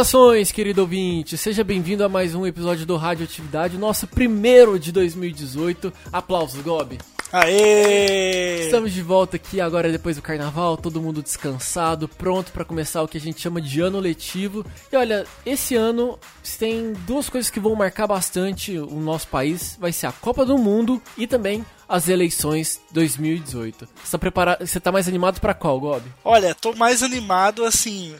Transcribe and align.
Saudações, 0.00 0.50
querido 0.50 0.80
ouvinte! 0.80 1.36
Seja 1.36 1.62
bem-vindo 1.62 2.02
a 2.02 2.08
mais 2.08 2.34
um 2.34 2.46
episódio 2.46 2.86
do 2.86 2.96
Radioatividade, 2.96 3.76
nosso 3.76 4.06
primeiro 4.06 4.78
de 4.78 4.92
2018. 4.92 5.92
Aplausos, 6.10 6.62
Gobi! 6.62 6.96
Aê! 7.30 8.64
Estamos 8.64 8.92
de 8.92 9.02
volta 9.02 9.36
aqui 9.36 9.60
agora 9.60 9.92
depois 9.92 10.16
do 10.16 10.22
carnaval, 10.22 10.76
todo 10.76 11.02
mundo 11.02 11.22
descansado, 11.22 12.08
pronto 12.08 12.50
para 12.50 12.64
começar 12.64 13.02
o 13.02 13.08
que 13.08 13.18
a 13.18 13.20
gente 13.20 13.40
chama 13.40 13.60
de 13.60 13.80
ano 13.80 14.00
letivo. 14.00 14.64
E 14.90 14.96
olha, 14.96 15.26
esse 15.44 15.76
ano 15.76 16.18
tem 16.58 16.94
duas 17.06 17.28
coisas 17.28 17.50
que 17.50 17.60
vão 17.60 17.76
marcar 17.76 18.06
bastante 18.06 18.78
o 18.78 19.00
nosso 19.00 19.28
país, 19.28 19.76
vai 19.78 19.92
ser 19.92 20.06
a 20.06 20.12
Copa 20.12 20.46
do 20.46 20.56
Mundo 20.56 21.00
e 21.18 21.26
também 21.26 21.64
as 21.86 22.08
eleições 22.08 22.80
2018. 22.90 23.88
Você 24.02 24.10
tá, 24.12 24.18
preparado, 24.18 24.66
você 24.66 24.80
tá 24.80 24.90
mais 24.90 25.06
animado 25.06 25.40
para 25.40 25.52
qual, 25.52 25.78
Gobi? 25.78 26.10
Olha, 26.24 26.54
tô 26.54 26.72
mais 26.72 27.02
animado 27.02 27.64
assim, 27.64 28.14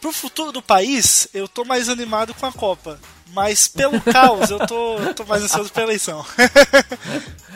pro 0.00 0.12
futuro 0.12 0.50
do 0.50 0.62
país, 0.62 1.28
eu 1.34 1.46
tô 1.46 1.64
mais 1.64 1.88
animado 1.88 2.34
com 2.34 2.46
a 2.46 2.52
Copa. 2.52 2.98
Mas 3.32 3.68
pelo 3.68 4.00
caos, 4.12 4.50
eu 4.50 4.58
tô, 4.66 4.96
tô 5.14 5.24
mais 5.24 5.42
ansioso 5.42 5.72
pela 5.72 5.86
eleição. 5.86 6.24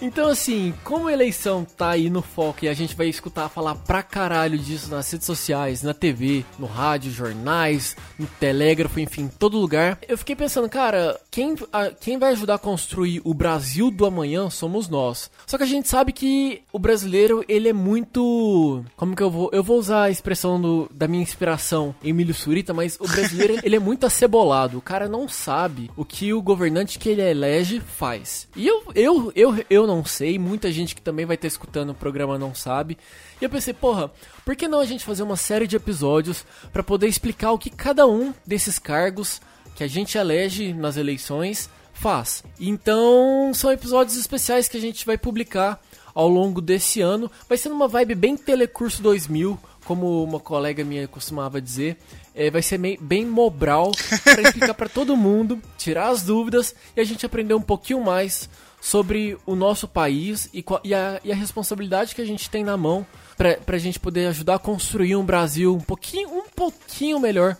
Então, 0.00 0.28
assim, 0.28 0.72
como 0.84 1.08
a 1.08 1.12
eleição 1.12 1.64
tá 1.64 1.90
aí 1.90 2.08
no 2.08 2.22
foco 2.22 2.64
e 2.64 2.68
a 2.68 2.74
gente 2.74 2.94
vai 2.94 3.08
escutar 3.08 3.48
falar 3.48 3.74
pra 3.74 4.00
caralho 4.00 4.56
disso 4.56 4.88
nas 4.90 5.10
redes 5.10 5.26
sociais, 5.26 5.82
na 5.82 5.92
TV, 5.92 6.44
no 6.56 6.66
rádio, 6.66 7.10
jornais, 7.10 7.96
no 8.16 8.26
telégrafo, 8.26 9.00
enfim, 9.00 9.28
todo 9.38 9.58
lugar, 9.58 9.98
eu 10.06 10.16
fiquei 10.16 10.36
pensando, 10.36 10.68
cara, 10.68 11.18
quem, 11.30 11.56
a, 11.72 11.90
quem 11.90 12.16
vai 12.16 12.30
ajudar 12.32 12.54
a 12.54 12.58
construir 12.58 13.20
o 13.24 13.34
Brasil 13.34 13.90
do 13.90 14.06
amanhã 14.06 14.48
somos 14.50 14.88
nós. 14.88 15.30
Só 15.46 15.58
que 15.58 15.64
a 15.64 15.66
gente 15.66 15.88
sabe 15.88 16.12
que 16.12 16.62
o 16.72 16.78
brasileiro, 16.78 17.44
ele 17.48 17.68
é 17.68 17.72
muito. 17.72 18.84
Como 18.96 19.16
que 19.16 19.22
eu 19.22 19.30
vou. 19.30 19.50
Eu 19.52 19.64
vou 19.64 19.78
usar 19.78 20.04
a 20.04 20.10
expressão 20.10 20.60
do, 20.60 20.88
da 20.92 21.08
minha 21.08 21.22
inspiração, 21.22 21.94
Emílio 22.04 22.34
Surita, 22.34 22.72
mas 22.72 22.96
o 23.00 23.08
brasileiro, 23.08 23.58
ele 23.64 23.76
é 23.76 23.80
muito 23.80 24.06
acebolado. 24.06 24.78
O 24.78 24.82
cara 24.82 25.07
não 25.08 25.28
sabe 25.28 25.90
o 25.96 26.04
que 26.04 26.32
o 26.32 26.42
governante 26.42 26.98
que 26.98 27.08
ele 27.08 27.22
elege 27.22 27.80
faz. 27.80 28.48
E 28.54 28.66
eu, 28.66 28.82
eu, 28.94 29.32
eu, 29.34 29.64
eu 29.68 29.86
não 29.86 30.04
sei, 30.04 30.38
muita 30.38 30.70
gente 30.70 30.94
que 30.94 31.02
também 31.02 31.26
vai 31.26 31.34
estar 31.34 31.46
escutando 31.46 31.90
o 31.90 31.94
programa 31.94 32.38
não 32.38 32.54
sabe. 32.54 32.98
E 33.40 33.44
eu 33.44 33.50
pensei, 33.50 33.72
porra, 33.72 34.10
por 34.44 34.56
que 34.56 34.68
não 34.68 34.80
a 34.80 34.84
gente 34.84 35.04
fazer 35.04 35.22
uma 35.22 35.36
série 35.36 35.66
de 35.66 35.76
episódios 35.76 36.44
para 36.72 36.82
poder 36.82 37.08
explicar 37.08 37.52
o 37.52 37.58
que 37.58 37.70
cada 37.70 38.06
um 38.06 38.34
desses 38.46 38.78
cargos 38.78 39.40
que 39.74 39.84
a 39.84 39.88
gente 39.88 40.18
elege 40.18 40.72
nas 40.72 40.96
eleições 40.96 41.70
faz? 41.92 42.44
Então, 42.58 43.52
são 43.54 43.72
episódios 43.72 44.16
especiais 44.16 44.68
que 44.68 44.76
a 44.76 44.80
gente 44.80 45.06
vai 45.06 45.16
publicar 45.16 45.80
ao 46.14 46.28
longo 46.28 46.60
desse 46.60 47.00
ano. 47.00 47.30
Vai 47.48 47.56
ser 47.56 47.68
numa 47.68 47.86
vibe 47.86 48.16
bem 48.16 48.36
Telecurso 48.36 49.00
2000, 49.02 49.58
como 49.84 50.24
uma 50.24 50.40
colega 50.40 50.84
minha 50.84 51.06
costumava 51.06 51.60
dizer. 51.60 51.96
É, 52.38 52.52
vai 52.52 52.62
ser 52.62 52.78
bem 53.00 53.26
mobral 53.26 53.90
para 54.22 54.42
explicar 54.42 54.72
para 54.72 54.88
todo 54.88 55.16
mundo, 55.16 55.60
tirar 55.76 56.10
as 56.10 56.22
dúvidas 56.22 56.72
e 56.96 57.00
a 57.00 57.04
gente 57.04 57.26
aprender 57.26 57.52
um 57.52 57.60
pouquinho 57.60 58.00
mais 58.00 58.48
sobre 58.80 59.36
o 59.44 59.56
nosso 59.56 59.88
país 59.88 60.48
e, 60.54 60.64
e, 60.84 60.94
a, 60.94 61.20
e 61.24 61.32
a, 61.32 61.34
responsabilidade 61.34 62.14
que 62.14 62.22
a 62.22 62.24
gente 62.24 62.48
tem 62.48 62.62
na 62.62 62.76
mão 62.76 63.04
para 63.36 63.58
a 63.66 63.78
gente 63.78 63.98
poder 63.98 64.26
ajudar 64.26 64.54
a 64.54 64.58
construir 64.60 65.16
um 65.16 65.24
Brasil 65.24 65.74
um 65.74 65.80
pouquinho, 65.80 66.28
um 66.28 66.48
pouquinho 66.54 67.18
melhor 67.18 67.56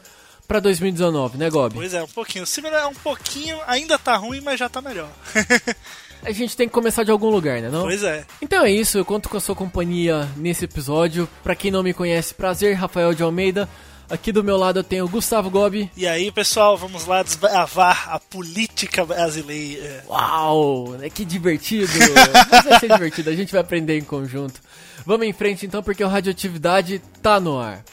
para 0.46 0.60
2019, 0.60 1.36
né, 1.36 1.50
Gobi? 1.50 1.74
Pois 1.74 1.92
é, 1.92 2.02
um 2.02 2.08
pouquinho. 2.08 2.46
Se 2.46 2.62
melhorar 2.62 2.88
um 2.88 2.94
pouquinho, 2.94 3.58
ainda 3.66 3.98
tá 3.98 4.16
ruim, 4.16 4.40
mas 4.40 4.58
já 4.58 4.68
tá 4.68 4.80
melhor. 4.80 5.10
a 6.22 6.30
gente 6.30 6.56
tem 6.56 6.66
que 6.66 6.72
começar 6.72 7.02
de 7.02 7.10
algum 7.10 7.28
lugar, 7.28 7.60
né, 7.60 7.68
não? 7.68 7.82
Pois 7.82 8.02
é. 8.02 8.24
Então 8.40 8.64
é 8.64 8.70
isso, 8.70 8.96
eu 8.96 9.04
conto 9.04 9.28
com 9.28 9.36
a 9.36 9.40
sua 9.40 9.54
companhia 9.54 10.28
nesse 10.36 10.64
episódio. 10.64 11.28
Para 11.42 11.54
quem 11.54 11.70
não 11.70 11.82
me 11.82 11.92
conhece, 11.92 12.32
prazer, 12.32 12.74
Rafael 12.74 13.12
de 13.12 13.22
Almeida. 13.22 13.68
Aqui 14.10 14.32
do 14.32 14.42
meu 14.42 14.56
lado 14.56 14.78
eu 14.78 14.84
tenho 14.84 15.04
o 15.04 15.08
Gustavo 15.08 15.50
Gobi. 15.50 15.90
E 15.94 16.06
aí, 16.06 16.32
pessoal, 16.32 16.78
vamos 16.78 17.04
lá 17.04 17.22
desbravar 17.22 18.08
a 18.10 18.18
política 18.18 19.04
brasileira. 19.04 20.02
Uau, 20.08 20.92
né? 20.92 21.10
que 21.10 21.26
divertido. 21.26 21.92
Mas 22.50 22.64
vai 22.64 22.80
ser 22.80 22.88
divertido, 22.90 23.28
a 23.28 23.36
gente 23.36 23.52
vai 23.52 23.60
aprender 23.60 23.98
em 23.98 24.04
conjunto. 24.04 24.60
Vamos 25.04 25.26
em 25.26 25.32
frente 25.32 25.66
então, 25.66 25.82
porque 25.82 26.02
o 26.02 26.08
Radioatividade 26.08 27.02
tá 27.22 27.38
no 27.38 27.58
ar. 27.58 27.84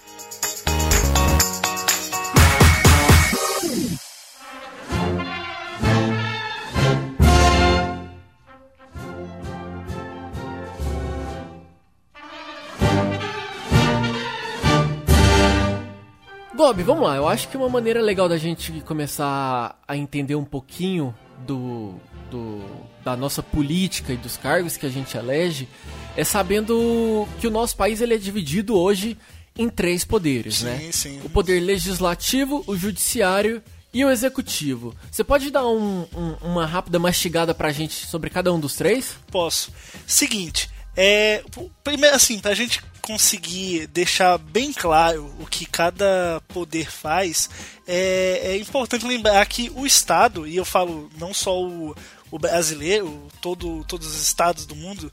Bob, 16.55 16.81
vamos 16.83 17.03
lá. 17.03 17.17
Eu 17.17 17.27
acho 17.27 17.49
que 17.49 17.57
uma 17.57 17.67
maneira 17.67 18.01
legal 18.01 18.29
da 18.29 18.37
gente 18.37 18.71
começar 18.81 19.77
a 19.85 19.97
entender 19.97 20.35
um 20.35 20.45
pouquinho 20.45 21.13
do, 21.45 21.95
do, 22.31 22.63
da 23.03 23.15
nossa 23.17 23.43
política 23.43 24.13
e 24.13 24.17
dos 24.17 24.37
cargos 24.37 24.77
que 24.77 24.85
a 24.85 24.89
gente 24.89 25.17
elege 25.17 25.67
é 26.15 26.23
sabendo 26.23 27.27
que 27.41 27.47
o 27.47 27.51
nosso 27.51 27.75
país 27.75 27.99
ele 27.99 28.13
é 28.13 28.17
dividido 28.17 28.77
hoje 28.77 29.17
em 29.57 29.67
três 29.67 30.05
poderes, 30.05 30.55
sim, 30.55 30.65
né? 30.65 30.89
Sim. 30.93 31.21
O 31.25 31.29
poder 31.29 31.59
legislativo, 31.59 32.63
o 32.67 32.75
judiciário 32.77 33.61
e 33.93 34.05
o 34.05 34.09
executivo. 34.09 34.95
Você 35.11 35.25
pode 35.25 35.51
dar 35.51 35.67
um, 35.67 36.05
um, 36.15 36.35
uma 36.41 36.65
rápida 36.65 36.97
mastigada 36.97 37.53
pra 37.53 37.73
gente 37.73 38.07
sobre 38.07 38.29
cada 38.29 38.53
um 38.53 38.59
dos 38.59 38.75
três? 38.75 39.15
Posso. 39.29 39.73
Seguinte, 40.07 40.69
é, 40.95 41.43
primeiro 41.83 42.15
assim, 42.15 42.39
pra 42.39 42.53
gente 42.53 42.81
conseguir 43.05 43.85
deixar 43.87 44.35
bem 44.39 44.73
claro 44.73 45.31
o 45.39 45.45
que 45.45 45.63
cada 45.63 46.41
poder 46.47 46.89
faz, 46.89 47.47
é, 47.87 48.41
é 48.43 48.57
importante 48.57 49.05
lembrar 49.05 49.45
que 49.45 49.71
o 49.75 49.85
Estado, 49.85 50.47
e 50.47 50.55
eu 50.55 50.65
falo 50.65 51.07
não 51.15 51.31
só 51.31 51.61
o, 51.61 51.95
o 52.31 52.39
brasileiro, 52.39 53.27
todo, 53.39 53.83
todos 53.83 54.07
os 54.07 54.21
estados 54.21 54.65
do 54.65 54.75
mundo, 54.75 55.11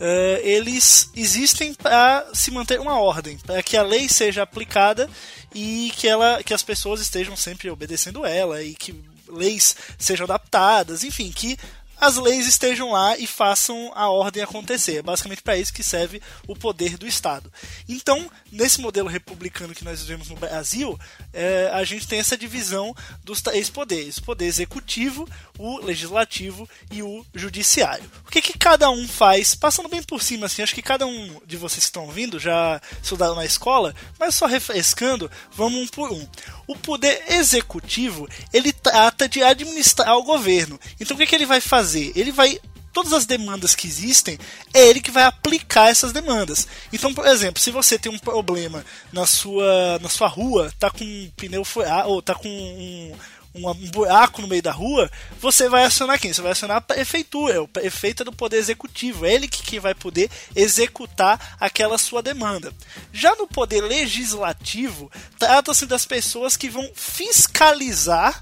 Uh, 0.00 0.40
eles 0.42 1.10
existem 1.14 1.72
para 1.74 2.26
se 2.34 2.50
manter 2.50 2.80
uma 2.80 2.98
ordem, 2.98 3.38
para 3.38 3.62
que 3.62 3.76
a 3.76 3.84
lei 3.84 4.08
seja 4.08 4.42
aplicada 4.42 5.08
e 5.54 5.92
que, 5.94 6.08
ela, 6.08 6.42
que 6.42 6.52
as 6.52 6.62
pessoas 6.62 7.00
estejam 7.00 7.36
sempre 7.36 7.70
obedecendo 7.70 8.26
ela 8.26 8.60
e 8.64 8.74
que 8.74 9.00
leis 9.28 9.76
sejam 9.96 10.24
adaptadas, 10.24 11.04
enfim, 11.04 11.30
que 11.30 11.56
as 12.02 12.16
leis 12.16 12.48
estejam 12.48 12.90
lá 12.90 13.16
e 13.16 13.28
façam 13.28 13.92
a 13.94 14.10
ordem 14.10 14.42
acontecer. 14.42 14.96
É 14.96 15.02
basicamente 15.02 15.40
para 15.40 15.56
isso 15.56 15.72
que 15.72 15.84
serve 15.84 16.20
o 16.48 16.56
poder 16.56 16.98
do 16.98 17.06
Estado. 17.06 17.48
Então, 17.88 18.28
nesse 18.50 18.80
modelo 18.80 19.08
republicano 19.08 19.72
que 19.72 19.84
nós 19.84 20.00
vivemos 20.00 20.28
no 20.28 20.34
Brasil, 20.34 20.98
é, 21.32 21.70
a 21.72 21.84
gente 21.84 22.08
tem 22.08 22.18
essa 22.18 22.36
divisão 22.36 22.92
dos 23.22 23.40
três 23.40 23.70
poderes: 23.70 24.16
o 24.16 24.24
poder 24.24 24.46
executivo, 24.46 25.28
o 25.56 25.78
legislativo 25.78 26.68
e 26.90 27.04
o 27.04 27.24
judiciário. 27.32 28.10
O 28.26 28.32
que, 28.32 28.42
que 28.42 28.58
cada 28.58 28.90
um 28.90 29.06
faz? 29.06 29.54
Passando 29.54 29.88
bem 29.88 30.02
por 30.02 30.20
cima, 30.20 30.46
assim, 30.46 30.60
acho 30.60 30.74
que 30.74 30.82
cada 30.82 31.06
um 31.06 31.40
de 31.46 31.56
vocês 31.56 31.84
que 31.84 31.90
estão 31.90 32.06
ouvindo 32.06 32.36
já 32.36 32.80
estudaram 33.00 33.36
na 33.36 33.44
escola, 33.44 33.94
mas 34.18 34.34
só 34.34 34.46
refrescando, 34.46 35.30
vamos 35.52 35.80
um 35.80 35.86
por 35.86 36.10
um. 36.10 36.26
O 36.66 36.74
poder 36.74 37.22
executivo 37.28 38.28
ele 38.52 38.72
trata 38.72 39.28
de 39.28 39.40
administrar 39.40 40.16
o 40.16 40.24
governo. 40.24 40.80
Então, 40.98 41.14
o 41.14 41.18
que, 41.18 41.26
que 41.26 41.34
ele 41.36 41.46
vai 41.46 41.60
fazer? 41.60 41.91
Ele 41.94 42.32
vai 42.32 42.58
todas 42.92 43.12
as 43.12 43.26
demandas 43.26 43.74
que 43.74 43.86
existem, 43.86 44.38
é 44.72 44.86
ele 44.86 45.00
que 45.00 45.10
vai 45.10 45.24
aplicar 45.24 45.88
essas 45.88 46.12
demandas. 46.12 46.68
Então, 46.92 47.12
por 47.14 47.26
exemplo, 47.26 47.60
se 47.60 47.70
você 47.70 47.98
tem 47.98 48.12
um 48.12 48.18
problema 48.18 48.84
na 49.12 49.26
sua, 49.26 49.98
na 50.00 50.08
sua 50.08 50.28
rua, 50.28 50.72
tá 50.78 50.90
com 50.90 51.02
um 51.02 51.30
pneu 51.36 51.64
furado, 51.64 52.10
ou 52.10 52.20
tá 52.20 52.34
com 52.34 52.48
um, 52.48 53.14
um 53.54 53.74
buraco 53.90 54.42
no 54.42 54.48
meio 54.48 54.62
da 54.62 54.72
rua, 54.72 55.10
você 55.40 55.68
vai 55.68 55.84
acionar 55.84 56.18
quem? 56.18 56.32
Você 56.32 56.42
vai 56.42 56.52
acionar 56.52 56.78
a 56.78 56.82
prefeitura, 56.82 57.62
o 57.62 57.68
prefeito 57.68 58.22
é 58.22 58.24
do 58.24 58.32
poder 58.32 58.58
executivo, 58.58 59.24
é 59.24 59.34
ele 59.34 59.48
que, 59.48 59.62
que 59.62 59.80
vai 59.80 59.94
poder 59.94 60.30
executar 60.54 61.56
aquela 61.58 61.98
sua 61.98 62.22
demanda. 62.22 62.72
Já 63.12 63.34
no 63.36 63.46
poder 63.46 63.82
legislativo, 63.82 65.10
trata-se 65.38 65.86
das 65.86 66.04
pessoas 66.04 66.56
que 66.56 66.68
vão 66.68 66.90
fiscalizar 66.94 68.40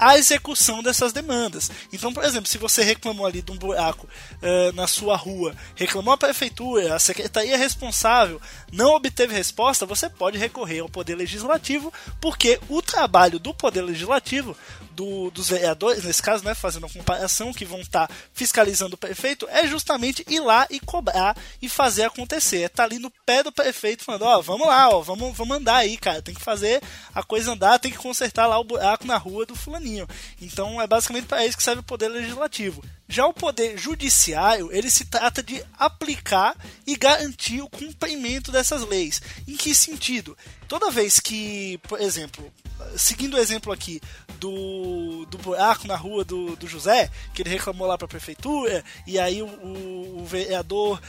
a 0.00 0.16
execução 0.16 0.82
dessas 0.82 1.12
demandas. 1.12 1.70
Então, 1.92 2.12
por 2.12 2.24
exemplo, 2.24 2.48
se 2.48 2.56
você 2.56 2.82
reclamou 2.82 3.26
ali 3.26 3.42
de 3.42 3.52
um 3.52 3.56
buraco 3.56 4.06
uh, 4.06 4.72
na 4.74 4.86
sua 4.86 5.14
rua, 5.14 5.54
reclamou 5.76 6.14
a 6.14 6.18
prefeitura, 6.18 6.94
a 6.94 6.98
secretaria 6.98 7.56
responsável 7.58 8.40
não 8.72 8.94
obteve 8.94 9.34
resposta, 9.34 9.84
você 9.84 10.08
pode 10.08 10.38
recorrer 10.38 10.80
ao 10.80 10.88
Poder 10.88 11.14
Legislativo, 11.14 11.92
porque 12.20 12.58
o 12.68 12.80
trabalho 12.80 13.38
do 13.38 13.52
Poder 13.52 13.82
Legislativo 13.82 14.56
do, 15.00 15.30
dos 15.30 15.48
vereadores, 15.48 16.04
nesse 16.04 16.22
caso, 16.22 16.44
né, 16.44 16.54
fazendo 16.54 16.84
uma 16.84 16.92
comparação, 16.92 17.54
que 17.54 17.64
vão 17.64 17.80
estar 17.80 18.06
tá 18.06 18.14
fiscalizando 18.34 18.96
o 18.96 18.98
prefeito, 18.98 19.48
é 19.48 19.66
justamente 19.66 20.22
ir 20.28 20.40
lá 20.40 20.66
e 20.68 20.78
cobrar 20.78 21.34
e 21.62 21.70
fazer 21.70 22.04
acontecer. 22.04 22.58
É 22.58 22.66
estar 22.66 22.82
tá 22.82 22.84
ali 22.84 22.98
no 22.98 23.10
pé 23.24 23.42
do 23.42 23.50
prefeito 23.50 24.04
falando, 24.04 24.26
ó, 24.26 24.38
oh, 24.38 24.42
vamos 24.42 24.66
lá, 24.66 24.90
ó, 24.90 25.00
vamos, 25.00 25.34
vamos 25.34 25.56
andar 25.56 25.76
aí, 25.76 25.96
cara, 25.96 26.20
tem 26.20 26.34
que 26.34 26.42
fazer 26.42 26.82
a 27.14 27.22
coisa 27.22 27.52
andar, 27.52 27.78
tem 27.78 27.90
que 27.90 27.96
consertar 27.96 28.46
lá 28.46 28.58
o 28.58 28.64
buraco 28.64 29.06
na 29.06 29.16
rua 29.16 29.46
do 29.46 29.56
fulaninho. 29.56 30.06
Então 30.38 30.78
é 30.80 30.86
basicamente 30.86 31.26
para 31.26 31.46
isso 31.46 31.56
que 31.56 31.62
serve 31.62 31.80
o 31.80 31.84
poder 31.84 32.08
legislativo. 32.08 32.84
Já 33.10 33.26
o 33.26 33.34
poder 33.34 33.76
judiciário, 33.76 34.70
ele 34.72 34.88
se 34.88 35.04
trata 35.04 35.42
de 35.42 35.60
aplicar 35.76 36.56
e 36.86 36.94
garantir 36.96 37.60
o 37.60 37.68
cumprimento 37.68 38.52
dessas 38.52 38.86
leis. 38.88 39.20
Em 39.48 39.56
que 39.56 39.74
sentido? 39.74 40.36
toda 40.70 40.88
vez 40.88 41.18
que, 41.18 41.78
por 41.88 42.00
exemplo, 42.00 42.48
seguindo 42.96 43.34
o 43.34 43.38
exemplo 43.38 43.72
aqui 43.72 44.00
do, 44.38 45.26
do 45.26 45.36
buraco 45.36 45.88
na 45.88 45.96
rua 45.96 46.24
do, 46.24 46.54
do 46.54 46.68
José, 46.68 47.10
que 47.34 47.42
ele 47.42 47.50
reclamou 47.50 47.88
lá 47.88 47.98
para 47.98 48.04
a 48.04 48.08
prefeitura, 48.08 48.84
e 49.04 49.18
aí 49.18 49.42
o, 49.42 49.46
o, 49.48 50.20
o 50.20 50.24
vereador 50.24 51.02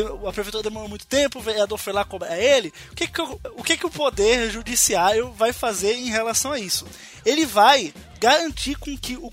a 0.00 0.32
prefeitura 0.32 0.62
demorou 0.62 0.88
muito 0.88 1.06
tempo, 1.06 1.38
o 1.38 1.42
vereador 1.42 1.78
foi 1.78 1.92
lá 1.92 2.04
cobrar 2.04 2.38
ele. 2.38 2.72
O 2.92 2.94
que 2.94 3.06
que, 3.06 3.20
o, 3.20 3.62
que 3.62 3.76
que 3.76 3.86
o 3.86 3.90
poder 3.90 4.50
judiciário 4.50 5.32
vai 5.32 5.52
fazer 5.52 5.94
em 5.94 6.10
relação 6.10 6.52
a 6.52 6.58
isso? 6.58 6.86
Ele 7.24 7.44
vai 7.44 7.92
garantir 8.18 8.76
com 8.76 8.96
que 8.96 9.16
o 9.16 9.30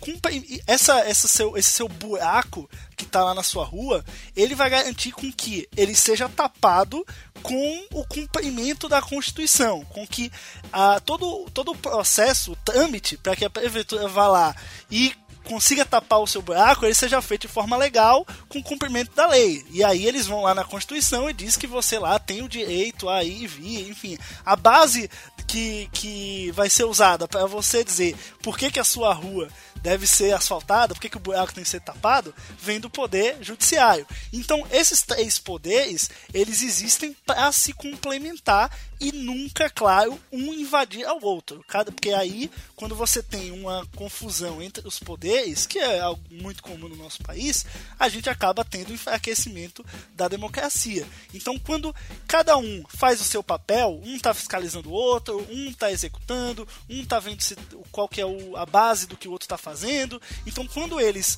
essa, 0.68 1.00
essa 1.00 1.28
seu, 1.28 1.58
esse 1.58 1.72
seu 1.72 1.88
buraco 1.88 2.70
que 2.96 3.06
está 3.06 3.24
lá 3.24 3.34
na 3.34 3.44
sua 3.44 3.66
rua, 3.66 4.04
ele 4.36 4.56
vai 4.56 4.70
garantir 4.70 5.12
com 5.12 5.32
que 5.32 5.68
ele 5.76 5.96
seja 5.96 6.28
tapado 6.28 7.06
com 7.42 7.86
o 7.92 8.06
cumprimento 8.06 8.88
da 8.88 9.02
Constituição, 9.02 9.84
com 9.86 10.06
que 10.06 10.32
a, 10.72 11.00
todo, 11.00 11.50
todo 11.54 11.72
o 11.72 11.78
processo, 11.78 12.52
o 12.52 12.56
trâmite, 12.58 13.18
para 13.18 13.36
que 13.36 13.46
a 13.46 13.50
prefeitura 13.50 14.08
vá 14.08 14.28
lá 14.28 14.56
e 14.90 15.14
consiga 15.44 15.86
tapar 15.86 16.20
o 16.20 16.28
seu 16.28 16.42
buraco, 16.42 16.86
ele 16.86 16.94
seja 16.94 17.22
feito 17.22 17.42
de 17.42 17.54
forma 17.54 17.78
legal, 17.78 18.26
com 18.48 18.64
cumprimento 18.64 19.14
da 19.14 19.28
lei. 19.28 19.66
E 19.72 19.84
aí 19.84 20.06
eles 20.06 20.26
vão 20.26 20.44
lá 20.44 20.56
na 20.56 20.64
Constituição 20.64 21.30
e 21.30 21.34
diz 21.34 21.58
que 21.58 21.68
você 21.68 22.00
lá 22.00 22.18
tem 22.20 22.42
o 22.42 22.50
direito 22.50 23.10
a 23.10 23.24
ir 23.24 23.44
e 23.44 23.48
vir, 23.48 23.90
enfim. 23.90 24.18
A 24.46 24.56
base 24.56 25.10
que, 25.54 25.88
que 25.92 26.52
vai 26.52 26.68
ser 26.68 26.86
usada 26.86 27.28
para 27.28 27.46
você 27.46 27.84
dizer 27.84 28.16
por 28.42 28.58
que, 28.58 28.72
que 28.72 28.80
a 28.80 28.84
sua 28.84 29.14
rua 29.14 29.48
deve 29.84 30.08
ser 30.08 30.34
asfaltada, 30.34 30.96
por 30.96 31.02
que, 31.02 31.10
que 31.10 31.18
o 31.18 31.20
buraco 31.20 31.54
tem 31.54 31.64
que 31.64 31.70
ser 31.70 31.82
tapado, 31.82 32.34
vem 32.58 32.80
do 32.80 32.90
poder 32.90 33.38
judiciário. 33.42 34.08
Então, 34.32 34.66
esses 34.72 35.04
três 35.04 35.38
poderes, 35.38 36.10
eles 36.34 36.64
existem 36.64 37.16
para 37.26 37.52
se 37.52 37.74
complementar 37.74 38.72
e 39.04 39.12
nunca, 39.12 39.70
claro, 39.70 40.18
um 40.32 40.54
invadir 40.54 41.06
ao 41.06 41.22
outro. 41.22 41.62
Cada, 41.68 41.92
porque 41.92 42.12
aí, 42.12 42.50
quando 42.74 42.96
você 42.96 43.22
tem 43.22 43.52
uma 43.52 43.86
confusão 43.98 44.62
entre 44.62 44.88
os 44.88 44.98
poderes, 44.98 45.66
que 45.66 45.78
é 45.78 46.00
algo 46.00 46.22
muito 46.32 46.64
comum 46.64 46.88
no 46.88 46.96
nosso 46.96 47.22
país, 47.22 47.66
a 48.00 48.08
gente 48.08 48.30
acaba 48.30 48.64
tendo 48.64 48.92
um 48.92 48.94
enfraquecimento 48.94 49.86
da 50.16 50.30
democracia. 50.30 51.06
Então, 51.34 51.60
quando 51.60 51.94
cada 52.26 52.56
um 52.58 52.82
faz 52.88 53.20
o 53.20 53.26
seu 53.26 53.44
papel, 53.44 54.00
um 54.06 54.16
está 54.16 54.34
fiscalizando 54.34 54.90
o 54.90 54.94
outro, 54.94 55.46
um 55.52 55.68
está 55.68 55.92
executando, 55.92 56.66
um 56.90 57.02
está 57.02 57.20
vendo 57.20 57.42
se, 57.42 57.58
qual 57.92 58.08
que 58.08 58.22
é 58.22 58.26
o, 58.26 58.56
a 58.56 58.66
base 58.66 59.06
do 59.06 59.18
que 59.18 59.28
o 59.28 59.32
outro 59.34 59.44
está 59.44 59.58
fazendo. 59.58 60.22
Então, 60.48 60.66
quando 60.66 60.98
eles 60.98 61.38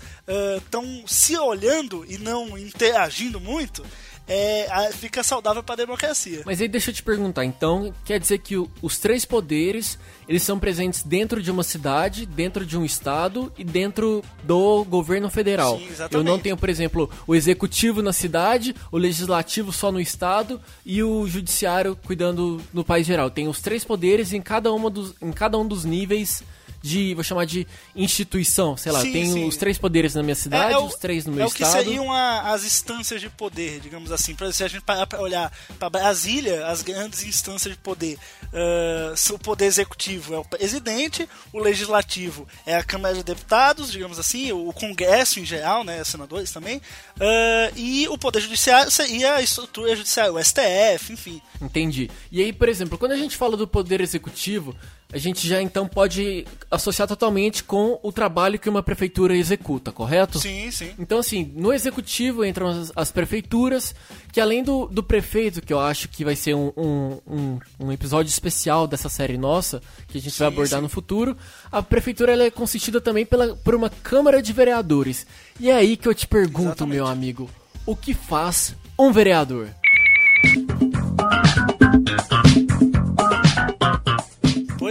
estão 0.63 0.83
uh, 0.83 1.07
se 1.07 1.35
olhando 1.35 2.05
e 2.07 2.19
não 2.19 2.55
interagindo 2.55 3.39
muito, 3.39 3.83
é, 4.27 4.91
fica 4.91 5.23
saudável 5.23 5.63
para 5.63 5.73
a 5.73 5.77
democracia. 5.77 6.41
Mas 6.45 6.61
aí 6.61 6.67
deixa 6.67 6.89
eu 6.89 6.93
te 6.93 7.03
perguntar, 7.03 7.45
então 7.45 7.93
quer 8.03 8.19
dizer 8.19 8.39
que 8.39 8.57
o, 8.57 8.69
os 8.81 8.97
três 8.97 9.25
poderes 9.25 9.97
eles 10.27 10.41
são 10.41 10.57
presentes 10.57 11.03
dentro 11.03 11.41
de 11.41 11.51
uma 11.51 11.63
cidade, 11.63 12.25
dentro 12.25 12.65
de 12.65 12.77
um 12.77 12.83
estado 12.83 13.51
e 13.57 13.63
dentro 13.63 14.23
do 14.43 14.83
governo 14.85 15.29
federal. 15.29 15.77
Sim, 15.77 15.87
exatamente. 15.87 16.15
Eu 16.15 16.23
não 16.23 16.39
tenho, 16.39 16.57
por 16.57 16.69
exemplo, 16.69 17.09
o 17.27 17.35
executivo 17.35 18.01
na 18.01 18.11
cidade, 18.11 18.75
o 18.91 18.97
legislativo 18.97 19.71
só 19.71 19.91
no 19.91 19.99
estado 19.99 20.59
e 20.85 21.03
o 21.03 21.27
judiciário 21.27 21.95
cuidando 22.05 22.59
no 22.73 22.83
país 22.83 23.05
geral. 23.05 23.29
Tem 23.29 23.47
os 23.47 23.61
três 23.61 23.83
poderes 23.83 24.33
em 24.33 24.41
cada, 24.41 24.71
uma 24.73 24.89
dos, 24.89 25.13
em 25.21 25.31
cada 25.31 25.57
um 25.57 25.67
dos 25.67 25.85
níveis 25.85 26.43
de, 26.85 27.15
vou 27.15 27.23
chamar 27.23 27.45
de 27.45 27.65
instituição, 27.95 28.77
sei 28.77 28.91
lá, 28.91 29.01
sim, 29.01 29.11
tem 29.11 29.33
sim. 29.33 29.47
os 29.47 29.57
três 29.57 29.75
poderes 29.75 30.13
na 30.13 30.21
minha 30.21 30.35
cidade, 30.35 30.71
é, 30.71 30.75
é 30.75 30.77
o, 30.77 30.85
os 30.85 30.93
três 30.93 31.25
no 31.25 31.33
meu 31.33 31.47
estado. 31.47 31.63
É 31.63 31.67
o 31.67 31.71
que 31.71 31.83
seriam 31.83 32.13
a, 32.13 32.53
as 32.53 32.63
instâncias 32.63 33.19
de 33.19 33.27
poder, 33.27 33.79
digamos 33.79 34.11
assim. 34.11 34.35
Pra, 34.35 34.51
se 34.51 34.63
a 34.63 34.67
gente 34.67 34.83
parar 34.83 35.07
para 35.07 35.19
olhar 35.19 35.51
para 35.79 35.89
Brasília, 35.89 36.67
as 36.67 36.83
grandes 36.83 37.23
instâncias 37.23 37.73
de 37.73 37.79
poder, 37.79 38.19
uh, 38.53 39.33
o 39.33 39.39
poder 39.39 39.65
executivo 39.65 40.35
é 40.35 40.37
o 40.37 40.45
presidente, 40.45 41.27
o 41.51 41.57
legislativo 41.59 42.47
é 42.67 42.75
a 42.75 42.83
Câmara 42.83 43.15
de 43.15 43.23
Deputados, 43.23 43.91
digamos 43.91 44.19
assim, 44.19 44.51
o, 44.51 44.69
o 44.69 44.73
Congresso 44.73 45.39
em 45.39 45.45
geral, 45.45 45.83
né, 45.83 46.03
senadores 46.03 46.51
também, 46.51 46.77
uh, 46.77 47.75
e 47.75 48.07
o 48.09 48.17
poder 48.17 48.41
judiciário 48.41 48.91
seria 48.91 49.33
a 49.33 49.41
estrutura 49.41 49.95
judiciária, 49.95 50.31
o 50.31 50.43
STF, 50.43 51.11
enfim. 51.11 51.41
Entendi. 51.59 52.11
E 52.31 52.43
aí, 52.43 52.53
por 52.53 52.69
exemplo, 52.69 52.95
quando 52.95 53.13
a 53.13 53.17
gente 53.17 53.35
fala 53.35 53.57
do 53.57 53.67
poder 53.67 54.01
executivo, 54.01 54.75
a 55.13 55.17
gente 55.17 55.47
já 55.47 55.61
então 55.61 55.87
pode 55.87 56.45
associar 56.69 57.07
totalmente 57.07 57.63
com 57.63 57.99
o 58.01 58.11
trabalho 58.11 58.59
que 58.59 58.69
uma 58.69 58.83
prefeitura 58.83 59.35
executa, 59.35 59.91
correto? 59.91 60.39
Sim, 60.39 60.69
sim. 60.71 60.91
Então, 60.97 61.19
assim, 61.19 61.51
no 61.55 61.71
executivo 61.71 62.43
entram 62.43 62.67
as, 62.67 62.91
as 62.95 63.11
prefeituras, 63.11 63.95
que 64.33 64.41
além 64.41 64.63
do, 64.63 64.87
do 64.87 65.03
prefeito, 65.03 65.61
que 65.61 65.71
eu 65.71 65.79
acho 65.79 66.09
que 66.09 66.25
vai 66.25 66.35
ser 66.35 66.55
um, 66.55 66.71
um, 66.75 67.19
um, 67.27 67.59
um 67.79 67.91
episódio 67.91 68.29
especial 68.29 68.87
dessa 68.87 69.07
série 69.07 69.37
nossa, 69.37 69.81
que 70.07 70.17
a 70.17 70.21
gente 70.21 70.33
sim, 70.33 70.39
vai 70.39 70.47
abordar 70.47 70.79
sim. 70.79 70.83
no 70.83 70.89
futuro, 70.89 71.37
a 71.71 71.81
prefeitura 71.81 72.33
ela 72.33 72.43
é 72.43 72.51
consistida 72.51 72.99
também 72.99 73.25
pela, 73.25 73.55
por 73.55 73.75
uma 73.75 73.89
Câmara 73.89 74.41
de 74.41 74.51
Vereadores. 74.51 75.25
E 75.59 75.69
é 75.69 75.75
aí 75.75 75.95
que 75.95 76.07
eu 76.07 76.15
te 76.15 76.27
pergunto, 76.27 76.69
Exatamente. 76.69 76.95
meu 76.95 77.07
amigo, 77.07 77.49
o 77.85 77.95
que 77.95 78.13
faz 78.13 78.75
um 78.97 79.11
vereador? 79.11 79.69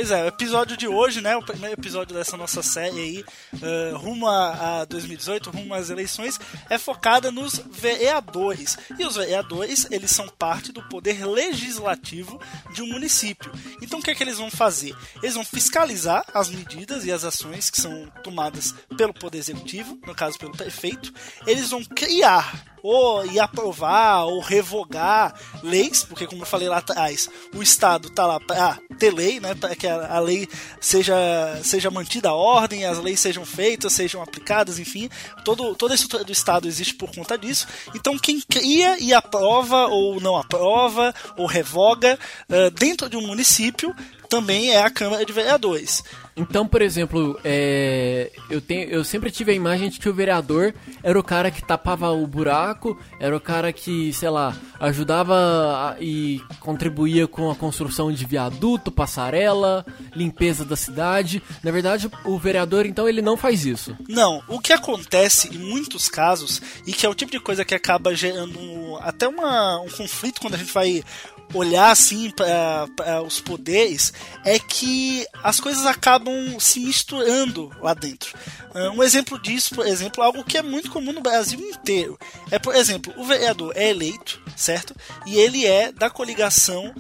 Pois 0.05 0.13
é, 0.13 0.23
o 0.23 0.27
episódio 0.29 0.77
de 0.77 0.87
hoje, 0.87 1.23
né, 1.23 1.35
o 1.35 1.41
primeiro 1.41 1.81
episódio 1.81 2.15
dessa 2.15 2.37
nossa 2.37 2.63
série 2.63 3.01
aí, 3.01 3.25
uh, 3.55 3.97
rumo 3.97 4.29
a, 4.29 4.83
a 4.83 4.85
2018, 4.85 5.51
rumo 5.51 5.73
às 5.73 5.89
eleições, 5.89 6.39
é 6.69 6.77
focada 6.77 7.33
nos 7.33 7.59
vereadores. 7.71 8.77
E 8.99 9.07
os 9.07 9.17
vereadores, 9.17 9.87
eles 9.91 10.11
são 10.11 10.29
parte 10.29 10.73
do 10.73 10.83
poder 10.91 11.25
legislativo 11.25 12.39
de 12.75 12.83
um 12.83 12.87
município. 12.89 13.51
Então 13.81 13.99
o 13.99 14.03
que 14.03 14.11
é 14.11 14.15
que 14.15 14.23
eles 14.23 14.37
vão 14.37 14.51
fazer? 14.51 14.95
Eles 15.23 15.37
vão 15.37 15.45
fiscalizar 15.45 16.23
as 16.35 16.51
medidas 16.51 17.07
e 17.07 17.11
as 17.11 17.25
ações 17.25 17.71
que 17.71 17.81
são 17.81 18.07
tomadas 18.23 18.75
pelo 18.99 19.15
poder 19.15 19.39
executivo, 19.39 19.99
no 20.07 20.15
caso 20.15 20.39
pelo 20.39 20.53
prefeito. 20.53 21.15
Eles 21.47 21.71
vão 21.71 21.83
criar 21.83 22.64
ou 22.85 23.25
ir 23.25 23.41
aprovar 23.41 24.27
ou 24.27 24.41
revogar 24.41 25.35
leis, 25.63 26.05
porque 26.05 26.27
como 26.27 26.43
eu 26.43 26.47
falei 26.47 26.69
lá 26.69 26.77
atrás, 26.77 27.31
o 27.55 27.63
Estado 27.63 28.11
tá 28.11 28.27
lá 28.27 28.39
para 28.39 28.79
ter 28.99 29.11
lei, 29.11 29.41
né, 29.41 29.55
para 29.55 29.75
que 29.75 29.87
a, 29.87 30.17
a, 30.17 30.21
lei 30.21 30.47
seja, 30.83 31.17
seja 31.65 31.91
mantida 31.91 32.29
a 32.29 32.35
ordem, 32.35 32.85
as 32.85 32.99
leis 32.99 33.21
sejam 33.21 33.47
feitas, 33.47 33.95
sejam 33.95 34.23
aplicadas, 34.23 34.79
enfim, 34.79 35.09
todo, 35.47 35.75
toda 35.75 35.95
a 35.95 35.97
estrutura 35.97 36.25
do 36.25 36.33
Estado 36.33 36.69
existe 36.69 36.95
por 36.95 37.11
conta 37.11 37.39
disso. 37.39 37.67
Então 37.95 38.19
quem 38.19 38.39
cria 38.39 38.99
e 39.01 39.15
aprova 39.15 39.87
ou 39.87 40.21
não 40.21 40.37
aprova 40.37 41.15
ou 41.39 41.47
revoga 41.47 42.19
uh, 42.51 42.71
dentro 42.71 43.09
de 43.09 43.17
um 43.17 43.27
município 43.27 43.97
também 44.35 44.71
é 44.73 44.83
a 44.83 44.91
Câmara 44.91 45.25
de 45.25 45.33
Vereadores. 45.33 46.03
Então, 46.37 46.67
por 46.67 46.83
exemplo, 46.83 47.39
é, 47.45 48.33
eu, 48.51 48.61
tenho, 48.61 48.89
eu 48.91 49.05
sempre 49.05 49.31
tive 49.31 49.53
a 49.53 49.55
imagem 49.55 49.89
de 49.89 50.01
que 50.01 50.09
o 50.09 50.15
vereador 50.15 50.75
era 51.01 51.17
o 51.17 51.23
cara 51.23 51.49
que 51.49 51.63
tapava 51.63 52.11
o 52.11 52.27
buraco, 52.27 52.99
era 53.21 53.37
o 53.37 53.41
cara 53.41 53.73
que, 53.73 54.13
sei 54.13 54.29
lá, 54.29 54.57
ajudava 54.81 55.35
a, 55.35 55.97
e 56.01 56.43
contribuía 56.59 57.29
com 57.29 57.49
a 57.51 57.55
construção 57.55 58.11
de 58.11 58.25
viaduto, 58.25 58.91
passarela, 58.91 59.87
limpeza 60.15 60.65
da 60.65 60.75
cidade. 60.75 61.41
Na 61.63 61.71
verdade, 61.71 62.11
o 62.25 62.37
vereador, 62.37 62.85
então, 62.85 63.09
ele 63.09 63.23
não 63.23 63.37
faz 63.37 63.65
isso. 63.65 63.97
Não, 64.09 64.43
o 64.49 64.59
que 64.59 64.73
acontece 64.73 65.55
em 65.55 65.59
muitos 65.59 66.09
casos, 66.09 66.61
e 66.85 66.93
que 66.93 67.07
é 67.07 67.09
o 67.09 67.15
tipo 67.15 67.31
de 67.31 67.39
coisa 67.39 67.65
que 67.65 67.77
acaba 67.77 68.13
gerando 68.13 68.99
até 69.03 69.29
uma, 69.29 69.81
um 69.83 69.89
conflito 69.89 70.41
quando 70.41 70.55
a 70.55 70.59
gente 70.59 70.73
vai 70.73 71.05
olhar 71.53 71.91
assim 71.91 72.31
para 72.31 73.23
os 73.23 73.41
poderes 73.41 74.13
é 74.45 74.59
que 74.59 75.27
as 75.43 75.61
coisas 75.61 75.85
acabam 75.87 76.59
se 76.59 76.81
misturando 76.81 77.71
lá 77.81 77.95
dentro. 77.95 78.37
Ah, 78.75 78.91
um 78.91 79.03
exemplo 79.03 79.41
disso, 79.41 79.75
por 79.75 79.87
exemplo, 79.87 80.23
algo 80.23 80.45
que 80.45 80.59
é 80.59 80.63
muito 80.63 80.91
comum 80.91 81.13
no 81.13 81.21
Brasil 81.21 81.61
inteiro. 81.61 82.19
É, 82.51 82.59
por 82.59 82.75
exemplo, 82.75 83.13
o 83.17 83.25
vereador 83.25 83.73
é 83.77 83.91
eleito, 83.91 84.41
certo? 84.57 84.95
E 85.27 85.37
ele 85.37 85.67
é 85.67 85.93
da 85.93 86.11
coligação 86.11 86.93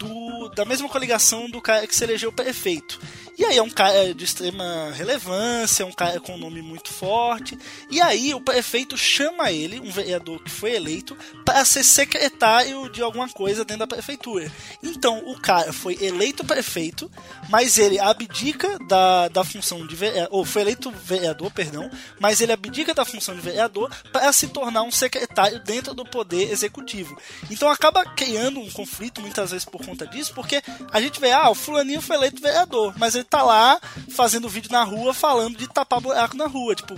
do, 0.00 0.48
da 0.50 0.64
mesma 0.64 0.88
coligação 0.88 1.48
do 1.48 1.60
cara 1.60 1.86
que 1.86 1.94
se 1.94 2.02
elegeu 2.02 2.32
prefeito. 2.32 2.98
E 3.40 3.44
aí 3.46 3.56
é 3.56 3.62
um 3.62 3.70
cara 3.70 4.12
de 4.12 4.22
extrema 4.22 4.90
relevância, 4.92 5.86
um 5.86 5.92
cara 5.92 6.20
com 6.20 6.34
um 6.34 6.38
nome 6.38 6.60
muito 6.60 6.92
forte. 6.92 7.58
E 7.90 7.98
aí 7.98 8.34
o 8.34 8.40
prefeito 8.42 8.98
chama 8.98 9.50
ele, 9.50 9.80
um 9.80 9.90
vereador 9.90 10.44
que 10.44 10.50
foi 10.50 10.74
eleito, 10.74 11.16
para 11.42 11.64
ser 11.64 11.82
secretário 11.82 12.90
de 12.90 13.00
alguma 13.00 13.30
coisa 13.30 13.64
dentro 13.64 13.78
da 13.78 13.86
prefeitura. 13.86 14.52
Então 14.82 15.22
o 15.26 15.40
cara 15.40 15.72
foi 15.72 15.96
eleito 16.02 16.44
prefeito, 16.44 17.10
mas 17.48 17.78
ele 17.78 17.98
abdica 17.98 18.78
da, 18.86 19.28
da 19.28 19.42
função 19.42 19.86
de 19.86 19.96
vereador, 19.96 20.36
ou 20.36 20.44
foi 20.44 20.60
eleito 20.60 20.90
vereador, 20.90 21.50
perdão, 21.50 21.90
mas 22.20 22.42
ele 22.42 22.52
abdica 22.52 22.92
da 22.92 23.06
função 23.06 23.34
de 23.34 23.40
vereador 23.40 23.90
para 24.12 24.30
se 24.34 24.48
tornar 24.48 24.82
um 24.82 24.90
secretário 24.90 25.60
dentro 25.60 25.94
do 25.94 26.04
poder 26.04 26.52
executivo. 26.52 27.18
Então 27.50 27.70
acaba 27.70 28.04
criando 28.04 28.60
um 28.60 28.70
conflito 28.70 29.22
muitas 29.22 29.50
vezes 29.50 29.64
por 29.64 29.82
conta 29.82 30.06
disso, 30.06 30.34
porque 30.34 30.62
a 30.92 31.00
gente 31.00 31.18
vê, 31.18 31.32
ah, 31.32 31.48
o 31.48 31.54
fulaninho 31.54 32.02
foi 32.02 32.16
eleito 32.16 32.42
vereador, 32.42 32.92
mas 32.98 33.14
ele 33.14 33.29
tá 33.30 33.42
lá 33.42 33.80
fazendo 34.10 34.48
vídeo 34.48 34.72
na 34.72 34.82
rua 34.82 35.14
falando 35.14 35.56
de 35.56 35.68
tapar 35.68 36.00
buraco 36.00 36.36
na 36.36 36.46
rua. 36.46 36.74
Tipo, 36.74 36.96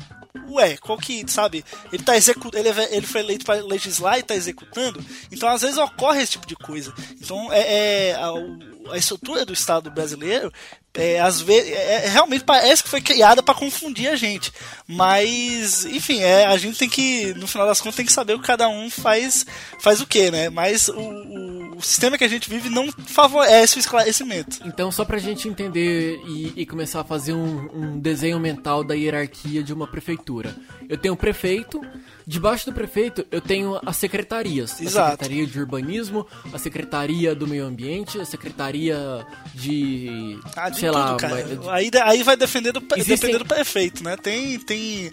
ué, 0.48 0.76
qual 0.78 0.96
que, 0.98 1.24
sabe? 1.30 1.62
Ele 1.92 2.02
tá 2.02 2.16
executando, 2.16 2.56
ele, 2.56 2.80
é, 2.80 2.96
ele 2.96 3.06
foi 3.06 3.20
eleito 3.20 3.44
para 3.44 3.62
legislar 3.62 4.18
e 4.18 4.22
tá 4.22 4.34
executando. 4.34 5.04
Então, 5.30 5.48
às 5.48 5.60
vezes 5.60 5.76
ocorre 5.76 6.22
esse 6.22 6.32
tipo 6.32 6.46
de 6.46 6.56
coisa. 6.56 6.92
Então, 7.20 7.52
é, 7.52 8.10
é 8.10 8.14
a, 8.14 8.92
a 8.92 8.96
estrutura 8.96 9.44
do 9.44 9.52
Estado 9.52 9.90
brasileiro 9.90 10.50
é, 10.94 11.20
às 11.20 11.40
vezes 11.40 11.70
é, 11.72 12.06
é 12.06 12.08
realmente 12.08 12.44
parece 12.44 12.82
que 12.82 12.88
foi 12.88 13.00
criada 13.00 13.42
para 13.42 13.54
confundir 13.54 14.08
a 14.08 14.16
gente. 14.16 14.52
Mas 14.86 15.84
enfim 15.86 16.20
é 16.20 16.44
a 16.46 16.56
gente 16.56 16.78
tem 16.78 16.88
que 16.88 17.32
no 17.34 17.46
final 17.46 17.66
das 17.66 17.80
contas 17.80 17.96
tem 17.96 18.04
que 18.04 18.12
saber 18.12 18.34
o 18.34 18.38
que 18.38 18.46
cada 18.46 18.68
um 18.68 18.90
faz 18.90 19.46
faz 19.78 20.00
o 20.00 20.06
que 20.06 20.30
né? 20.30 20.50
Mas 20.50 20.88
o, 20.88 21.00
o, 21.00 21.76
o, 21.76 21.82
sistema 21.82 22.18
que 22.18 22.24
a 22.24 22.28
gente 22.28 22.48
vive 22.48 22.68
não 22.68 22.90
favorece 23.06 23.78
o 23.78 23.80
esclarecimento. 23.80 24.58
Então 24.66 24.92
só 24.92 25.04
para 25.04 25.16
a 25.16 25.20
gente 25.20 25.48
entender 25.48 26.20
e, 26.26 26.52
e, 26.56 26.66
começar 26.66 27.00
a 27.00 27.04
fazer 27.04 27.32
um, 27.32 27.70
um 27.74 27.98
desenho 27.98 28.38
mental 28.38 28.84
da 28.84 28.94
hierarquia 28.94 29.62
de 29.62 29.72
uma 29.72 29.86
prefeitura. 29.86 30.54
Eu 30.88 30.98
tenho 30.98 31.14
o 31.14 31.16
prefeito 31.16 31.80
Debaixo 32.26 32.66
do 32.66 32.72
prefeito, 32.72 33.26
eu 33.30 33.40
tenho 33.40 33.80
as 33.84 33.96
secretarias. 33.96 34.80
Exato. 34.80 35.06
A 35.06 35.10
Secretaria 35.10 35.46
de 35.46 35.58
Urbanismo, 35.58 36.26
a 36.52 36.58
Secretaria 36.58 37.34
do 37.34 37.46
Meio 37.46 37.64
Ambiente, 37.64 38.20
a 38.20 38.24
Secretaria 38.24 39.26
de. 39.54 40.38
Ah, 40.56 40.70
de 40.70 40.80
sei 40.80 40.90
tudo, 40.90 40.98
lá. 40.98 41.16
Mas... 41.20 41.68
Aí, 41.68 41.90
aí 42.02 42.22
vai 42.22 42.36
defender 42.36 42.72
do, 42.72 42.82
Existem... 42.96 43.16
depender 43.16 43.38
do 43.38 43.46
prefeito, 43.46 44.02
né? 44.04 44.16
Tem. 44.16 44.58
tem 44.58 45.10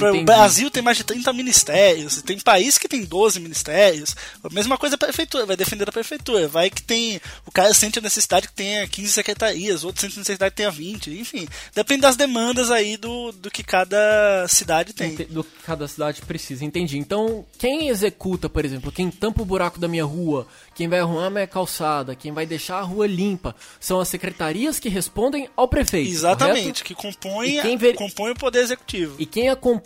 o 0.00 0.24
Brasil 0.24 0.70
tem 0.70 0.82
mais 0.82 0.96
de 0.96 1.04
30 1.04 1.32
ministérios, 1.32 2.22
tem 2.22 2.38
país 2.38 2.78
que 2.78 2.88
tem 2.88 3.04
12 3.04 3.40
ministérios. 3.40 4.14
A 4.42 4.52
mesma 4.52 4.78
coisa 4.78 4.96
a 4.96 4.98
prefeitura, 4.98 5.46
vai 5.46 5.56
defender 5.56 5.88
a 5.88 5.92
prefeitura. 5.92 6.48
Vai 6.48 6.70
que 6.70 6.82
tem. 6.82 7.20
O 7.46 7.50
cara 7.50 7.72
sente 7.74 7.98
a 7.98 8.02
necessidade 8.02 8.48
que 8.48 8.54
tenha 8.54 8.86
15 8.86 9.12
secretarias, 9.12 9.84
outro 9.84 10.00
sente 10.00 10.16
a 10.16 10.20
necessidade 10.20 10.50
que 10.50 10.56
tenha 10.56 10.70
20. 10.70 11.18
Enfim, 11.18 11.46
depende 11.74 12.02
das 12.02 12.16
demandas 12.16 12.70
aí 12.70 12.96
do, 12.96 13.32
do 13.32 13.50
que 13.50 13.62
cada 13.62 14.46
cidade 14.48 14.92
tem. 14.92 15.14
Do 15.14 15.44
que 15.44 15.62
cada 15.64 15.86
cidade 15.86 16.22
precisa, 16.22 16.64
entendi. 16.64 16.98
Então, 16.98 17.44
quem 17.58 17.88
executa, 17.88 18.48
por 18.48 18.64
exemplo, 18.64 18.92
quem 18.92 19.10
tampa 19.10 19.42
o 19.42 19.46
buraco 19.46 19.78
da 19.78 19.88
minha 19.88 20.04
rua, 20.04 20.46
quem 20.74 20.88
vai 20.88 21.00
arrumar 21.00 21.30
minha 21.30 21.46
calçada, 21.46 22.14
quem 22.14 22.32
vai 22.32 22.46
deixar 22.46 22.78
a 22.78 22.82
rua 22.82 23.06
limpa, 23.06 23.54
são 23.78 24.00
as 24.00 24.08
secretarias 24.08 24.78
que 24.78 24.88
respondem 24.88 25.48
ao 25.56 25.68
prefeito. 25.68 26.10
Exatamente, 26.10 26.62
correto? 26.62 26.84
que 26.84 26.94
compõem, 26.94 27.76
ver... 27.76 27.94
compõe 27.94 28.32
o 28.32 28.34
poder 28.34 28.60
executivo. 28.60 29.16
E 29.18 29.26
quem 29.26 29.48
acompanha 29.48 29.81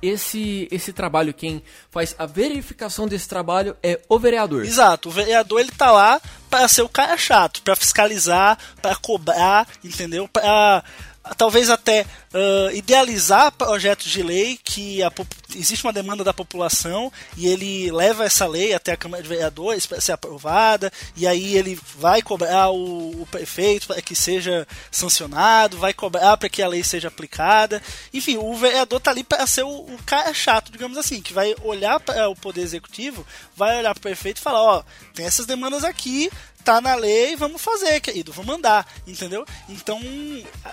esse, 0.00 0.68
esse 0.70 0.92
trabalho, 0.92 1.34
quem 1.34 1.62
faz 1.90 2.14
a 2.18 2.26
verificação 2.26 3.06
desse 3.06 3.28
trabalho 3.28 3.76
é 3.82 4.00
o 4.08 4.18
vereador. 4.18 4.64
Exato, 4.64 5.08
o 5.08 5.12
vereador 5.12 5.60
ele 5.60 5.70
tá 5.70 5.90
lá 5.90 6.20
para 6.48 6.66
ser 6.68 6.82
o 6.82 6.88
cara 6.88 7.16
chato, 7.16 7.62
para 7.62 7.76
fiscalizar, 7.76 8.58
para 8.80 8.96
cobrar, 8.96 9.66
entendeu? 9.84 10.28
Para 10.28 10.82
talvez 11.36 11.70
até 11.70 12.02
uh, 12.02 12.74
idealizar 12.74 13.52
projetos 13.52 14.10
de 14.10 14.22
lei 14.22 14.58
que 14.62 15.02
a, 15.02 15.10
existe 15.54 15.84
uma 15.84 15.92
demanda 15.92 16.22
da 16.22 16.32
população 16.32 17.12
e 17.36 17.46
ele 17.46 17.90
leva 17.90 18.24
essa 18.24 18.46
lei 18.46 18.74
até 18.74 18.92
a 18.92 18.96
Câmara 18.96 19.22
de 19.22 19.28
Vereadores 19.28 19.86
para 19.86 20.00
ser 20.00 20.12
aprovada 20.12 20.92
e 21.16 21.26
aí 21.26 21.56
ele 21.56 21.78
vai 21.98 22.22
cobrar 22.22 22.70
o, 22.70 23.22
o 23.22 23.26
prefeito 23.30 23.86
para 23.88 24.02
que 24.02 24.14
seja 24.14 24.66
sancionado, 24.90 25.78
vai 25.78 25.92
cobrar 25.92 26.36
para 26.36 26.48
que 26.48 26.62
a 26.62 26.68
lei 26.68 26.84
seja 26.84 27.08
aplicada. 27.08 27.82
Enfim, 28.12 28.36
o 28.36 28.54
vereador 28.54 28.98
está 28.98 29.10
ali 29.10 29.24
para 29.24 29.46
ser 29.46 29.64
o, 29.64 29.68
o, 29.68 29.98
cara 30.04 30.32
chato, 30.32 30.70
digamos 30.70 30.96
assim, 30.98 31.20
que 31.20 31.32
vai 31.32 31.54
olhar 31.62 31.98
para 32.00 32.28
o 32.28 32.36
poder 32.36 32.62
executivo, 32.62 33.26
vai 33.56 33.78
olhar 33.78 33.94
para 33.94 34.00
o 34.00 34.02
prefeito 34.02 34.38
e 34.38 34.42
falar, 34.42 34.62
ó, 34.62 34.82
tem 35.14 35.26
essas 35.26 35.46
demandas 35.46 35.84
aqui, 35.84 36.30
tá 36.66 36.80
na 36.80 36.96
lei, 36.96 37.36
vamos 37.36 37.62
fazer, 37.62 38.00
querido, 38.00 38.32
vamos 38.32 38.56
andar, 38.56 38.84
entendeu? 39.06 39.46
Então, 39.68 40.00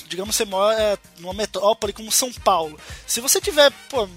digamos, 0.09 0.37
você 0.37 0.45
mora 0.45 0.99
numa 1.19 1.35
metrópole 1.35 1.93
como 1.93 2.11
São 2.13 2.33
Paulo, 2.33 2.79
se 3.07 3.21
você 3.21 3.41
tiver, 3.41 3.71
pô, 3.89 4.09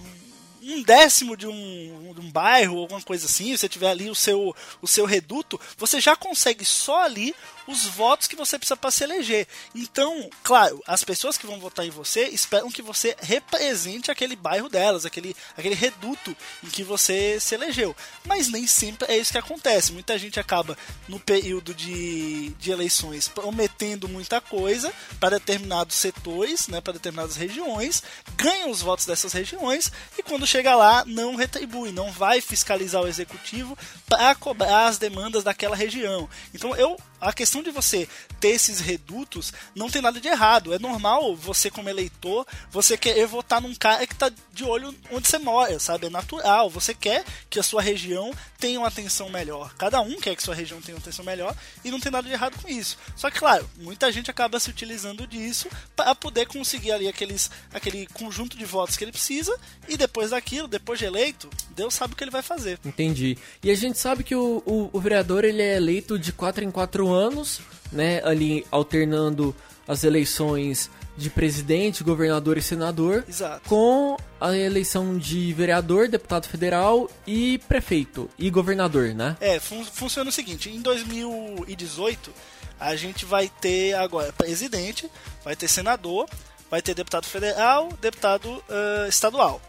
um 0.70 0.84
décimo 0.84 1.36
de 1.36 1.48
um, 1.48 2.14
de 2.14 2.22
um 2.22 2.32
bairro, 2.32 2.80
alguma 2.80 3.02
coisa 3.02 3.26
assim, 3.26 3.56
você 3.56 3.68
tiver 3.68 3.90
ali 3.90 4.10
o 4.10 4.16
seu, 4.16 4.56
o 4.82 4.88
seu 4.88 5.06
reduto, 5.06 5.60
você 5.78 6.00
já 6.00 6.16
consegue 6.16 6.64
só 6.66 7.04
ali 7.04 7.36
os 7.70 7.86
votos 7.86 8.28
que 8.28 8.36
você 8.36 8.58
precisa 8.58 8.76
para 8.76 8.90
se 8.92 9.04
eleger. 9.04 9.48
Então, 9.76 10.30
claro, 10.44 10.82
as 10.88 11.04
pessoas 11.04 11.38
que 11.38 11.46
vão 11.46 11.60
votar 11.60 11.86
em 11.86 11.92
você 11.92 12.24
esperam 12.28 12.72
que 12.72 12.82
você 12.82 13.16
represente 13.22 14.10
aquele 14.10 14.36
bairro 14.36 14.68
delas, 14.68 15.06
aquele, 15.06 15.36
aquele 15.56 15.76
reduto 15.76 16.36
em 16.64 16.68
que 16.68 16.84
você 16.84 17.40
se 17.40 17.54
elegeu. 17.54 17.96
Mas 18.26 18.48
nem 18.48 18.66
sempre 18.66 19.12
é 19.12 19.18
isso 19.18 19.32
que 19.32 19.38
acontece. 19.38 19.92
Muita 19.92 20.18
gente 20.18 20.40
acaba, 20.40 20.78
no 21.08 21.20
período 21.20 21.74
de, 21.74 22.50
de 22.60 22.72
eleições, 22.72 23.28
prometendo 23.28 24.10
muita 24.10 24.42
coisa 24.42 24.92
para 25.20 25.38
determinados 25.38 25.96
setores, 25.96 26.68
né, 26.68 26.82
para 26.82 26.94
determinadas 26.94 27.36
regiões, 27.36 28.02
ganha 28.36 28.68
os 28.68 28.82
votos 28.82 29.06
dessas 29.06 29.32
regiões 29.32 29.92
e 30.18 30.24
quando 30.24 30.48
chega 30.48 30.59
lá 30.76 31.04
não 31.06 31.36
retribui, 31.36 31.92
não 31.92 32.12
vai 32.12 32.42
fiscalizar 32.42 33.02
o 33.02 33.08
executivo 33.08 33.78
para 34.08 34.36
cobrar 34.36 34.88
as 34.88 34.98
demandas 34.98 35.44
daquela 35.44 35.76
região. 35.76 36.30
Então 36.54 36.76
eu 36.76 36.98
a 37.20 37.34
questão 37.34 37.62
de 37.62 37.72
você 37.72 38.08
ter 38.40 38.50
esses 38.50 38.80
redutos 38.80 39.54
não 39.76 39.90
tem 39.90 40.02
nada 40.02 40.20
de 40.20 40.28
errado. 40.28 40.74
É 40.74 40.80
normal 40.80 41.36
você, 41.36 41.70
como 41.70 41.90
eleitor, 41.90 42.46
você 42.72 42.98
querer 42.98 43.26
votar 43.26 43.62
num 43.62 43.76
cara 43.76 44.06
que 44.06 44.14
está 44.14 44.32
de 44.54 44.64
olho 44.64 44.94
onde 45.12 45.28
você 45.28 45.38
mora, 45.38 45.80
sabe? 45.80 46.08
É 46.08 46.10
natural. 46.10 46.70
Você 46.70 46.94
quer 46.94 47.24
que 47.50 47.60
a 47.60 47.64
sua 47.64 47.82
região 47.82 48.32
tenha 48.58 48.80
uma 48.80 48.88
atenção 48.88 49.30
melhor. 49.30 49.74
Cada 49.76 50.02
um 50.02 50.20
quer 50.20 50.36
que 50.36 50.44
sua 50.44 50.56
região 50.56 50.82
tenha 50.82 50.96
uma 50.96 51.02
atenção 51.02 51.24
melhor 51.24 51.56
e 51.84 51.92
não 51.92 52.00
tem 52.00 52.12
nada 52.12 52.28
de 52.28 52.34
errado 52.34 52.62
com 52.62 52.68
isso. 52.68 52.98
Só 53.16 53.30
que, 53.30 53.40
claro, 53.40 53.70
muita 53.78 54.12
gente 54.12 54.30
acaba 54.30 54.60
se 54.60 54.70
utilizando 54.70 55.26
disso 55.26 55.68
para 55.96 56.14
poder 56.16 56.46
conseguir 56.48 56.92
ali 56.92 57.08
aqueles, 57.08 57.50
aquele 57.74 58.08
conjunto 58.08 58.58
de 58.58 58.66
votos 58.66 58.98
que 58.98 59.04
ele 59.04 59.12
precisa 59.12 59.58
e 59.88 59.98
depois 59.98 60.32
daquilo, 60.32 60.68
depois 60.68 61.00
de 61.00 61.06
eleito, 61.06 61.50
Deus 61.76 61.94
sabe 61.94 62.14
o 62.14 62.18
que 62.18 62.24
ele 62.24 62.32
vai 62.32 62.42
fazer. 62.42 62.80
Entendi. 62.86 63.38
E 63.64 63.72
a 63.72 63.76
gente 63.76 63.98
sabe 63.98 64.24
que 64.24 64.36
o, 64.36 64.62
o, 64.66 64.90
o 64.92 65.00
vereador 65.00 65.46
ele 65.46 65.62
é 65.62 65.78
eleito 65.78 66.20
de 66.20 66.32
4 66.32 66.64
em 66.64 66.72
4 66.72 67.08
anos, 67.12 67.62
né, 67.92 68.22
ali 68.24 68.66
alternando 68.72 69.56
as 69.88 70.04
eleições 70.04 70.90
de 71.18 71.30
presidente, 71.30 72.04
governador 72.04 72.58
e 72.58 72.62
senador, 72.62 73.26
Exato. 73.28 73.68
com 73.68 74.16
a 74.40 74.56
eleição 74.56 75.18
de 75.18 75.52
vereador, 75.54 76.08
deputado 76.08 76.48
federal 76.48 77.10
e 77.28 77.58
prefeito 77.68 78.30
e 78.40 78.50
governador, 78.50 79.14
né? 79.14 79.36
É, 79.42 79.60
fun 79.60 79.84
funciona 79.84 80.30
o 80.30 80.34
seguinte: 80.34 80.70
em 80.70 80.82
2018 80.82 82.32
a 82.80 82.96
gente 82.96 83.26
vai 83.26 83.52
ter 83.60 83.94
agora 83.96 84.32
presidente, 84.32 85.12
vai 85.44 85.56
ter 85.56 85.68
senador, 85.68 86.30
vai 86.72 86.82
ter 86.82 86.96
deputado 86.96 87.26
federal, 87.26 87.90
deputado 88.00 88.46
uh, 88.50 89.10
estadual. 89.10 89.62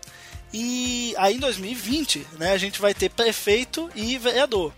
E 0.53 1.15
aí 1.19 1.37
em 1.37 1.41
2020, 1.41 2.27
né, 2.39 2.53
a 2.53 2.59
gente 2.59 2.81
vai 2.81 2.95
ter 2.95 3.09
prefeito 3.11 3.91
e 3.95 4.17
vereador. 4.19 4.73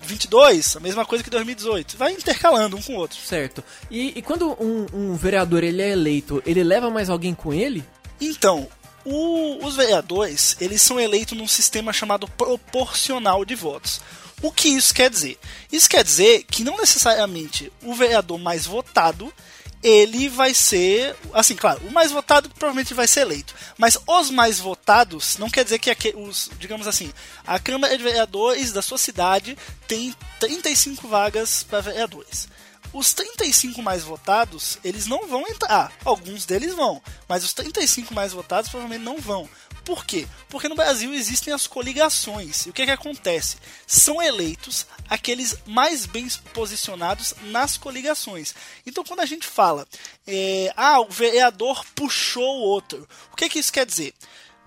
2022, 0.00 0.76
a 0.76 0.80
mesma 0.80 1.04
coisa 1.04 1.22
que 1.22 1.30
2018. 1.30 1.96
Vai 1.96 2.12
intercalando 2.12 2.76
um 2.76 2.82
com 2.82 2.94
o 2.94 2.96
outro. 2.96 3.18
Certo. 3.18 3.62
E, 3.90 4.18
e 4.18 4.22
quando 4.22 4.50
um, 4.60 4.86
um, 4.92 5.16
vereador 5.16 5.62
ele 5.62 5.82
é 5.82 5.90
eleito, 5.90 6.42
ele 6.46 6.64
leva 6.64 6.90
mais 6.90 7.08
alguém 7.08 7.34
com 7.34 7.52
ele? 7.52 7.84
Então, 8.20 8.68
o, 9.04 9.64
os 9.64 9.76
vereadores, 9.76 10.56
eles 10.60 10.82
são 10.82 10.98
eleitos 10.98 11.36
num 11.36 11.48
sistema 11.48 11.92
chamado 11.92 12.28
proporcional 12.28 13.44
de 13.44 13.54
votos. 13.54 14.00
O 14.42 14.50
que 14.50 14.68
isso 14.68 14.94
quer 14.94 15.10
dizer? 15.10 15.38
Isso 15.70 15.88
quer 15.88 16.02
dizer 16.02 16.44
que 16.44 16.64
não 16.64 16.78
necessariamente 16.78 17.70
o 17.82 17.94
vereador 17.94 18.38
mais 18.38 18.64
votado 18.64 19.32
ele 19.82 20.28
vai 20.28 20.52
ser, 20.52 21.16
assim, 21.32 21.56
claro, 21.56 21.80
o 21.86 21.92
mais 21.92 22.10
votado 22.10 22.50
provavelmente 22.50 22.92
vai 22.92 23.08
ser 23.08 23.20
eleito, 23.20 23.54
mas 23.78 23.96
os 24.06 24.30
mais 24.30 24.58
votados 24.58 25.38
não 25.38 25.48
quer 25.48 25.64
dizer 25.64 25.78
que 25.78 26.14
os, 26.16 26.50
digamos 26.58 26.86
assim, 26.86 27.12
a 27.46 27.58
Câmara 27.58 27.96
de 27.96 28.02
Vereadores 28.02 28.72
da 28.72 28.82
sua 28.82 28.98
cidade 28.98 29.56
tem 29.88 30.14
35 30.38 31.08
vagas 31.08 31.62
para 31.62 31.80
vereadores. 31.80 32.48
Os 32.92 33.12
35 33.12 33.80
mais 33.82 34.02
votados, 34.02 34.78
eles 34.82 35.06
não 35.06 35.28
vão 35.28 35.42
entrar. 35.42 35.92
Alguns 36.04 36.44
deles 36.44 36.74
vão, 36.74 37.00
mas 37.28 37.44
os 37.44 37.52
35 37.52 38.12
mais 38.12 38.32
votados 38.32 38.68
provavelmente 38.68 39.04
não 39.04 39.18
vão. 39.18 39.48
Por 39.84 40.04
quê? 40.04 40.26
Porque 40.48 40.68
no 40.68 40.74
Brasil 40.74 41.12
existem 41.14 41.52
as 41.52 41.66
coligações. 41.66 42.66
E 42.66 42.70
o 42.70 42.72
que, 42.72 42.82
é 42.82 42.86
que 42.86 42.90
acontece? 42.90 43.56
São 43.86 44.20
eleitos 44.20 44.86
aqueles 45.08 45.56
mais 45.66 46.06
bem 46.06 46.28
posicionados 46.52 47.34
nas 47.44 47.76
coligações. 47.76 48.54
Então, 48.86 49.04
quando 49.04 49.20
a 49.20 49.26
gente 49.26 49.46
fala, 49.46 49.86
é, 50.26 50.72
ah, 50.76 51.00
o 51.00 51.08
vereador 51.08 51.84
puxou 51.94 52.58
o 52.58 52.62
outro, 52.62 53.08
o 53.32 53.36
que, 53.36 53.44
é 53.44 53.48
que 53.48 53.58
isso 53.58 53.72
quer 53.72 53.86
dizer? 53.86 54.14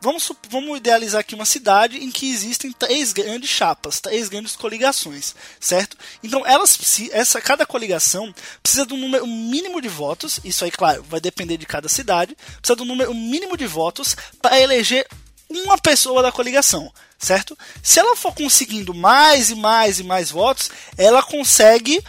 Vamos, 0.03 0.29
vamos 0.49 0.77
idealizar 0.79 1.21
aqui 1.21 1.33
uma 1.33 1.45
cidade 1.45 1.95
em 1.95 2.11
que 2.11 2.29
existem 2.29 2.73
três 2.73 3.13
grandes 3.13 3.49
chapas, 3.49 4.01
três 4.01 4.27
grandes 4.27 4.53
coligações, 4.53 5.33
certo? 5.61 5.95
Então, 6.21 6.45
elas, 6.45 6.77
essa, 7.13 7.39
cada 7.39 7.65
coligação 7.65 8.35
precisa 8.61 8.85
de 8.85 8.93
um 8.93 8.97
número 8.97 9.25
mínimo 9.25 9.81
de 9.81 9.87
votos, 9.87 10.41
isso 10.43 10.65
aí, 10.65 10.71
claro, 10.71 11.05
vai 11.07 11.21
depender 11.21 11.55
de 11.55 11.65
cada 11.65 11.87
cidade, 11.87 12.35
precisa 12.57 12.75
de 12.75 12.81
um 12.81 12.85
número 12.85 13.13
mínimo 13.13 13.55
de 13.55 13.65
votos 13.65 14.13
para 14.41 14.59
eleger 14.59 15.07
uma 15.49 15.77
pessoa 15.77 16.21
da 16.21 16.33
coligação, 16.33 16.91
certo? 17.17 17.57
Se 17.81 17.97
ela 17.97 18.17
for 18.17 18.35
conseguindo 18.35 18.93
mais 18.93 19.51
e 19.51 19.55
mais 19.55 19.99
e 19.99 20.03
mais 20.03 20.29
votos, 20.29 20.69
ela 20.97 21.23
consegue 21.23 22.03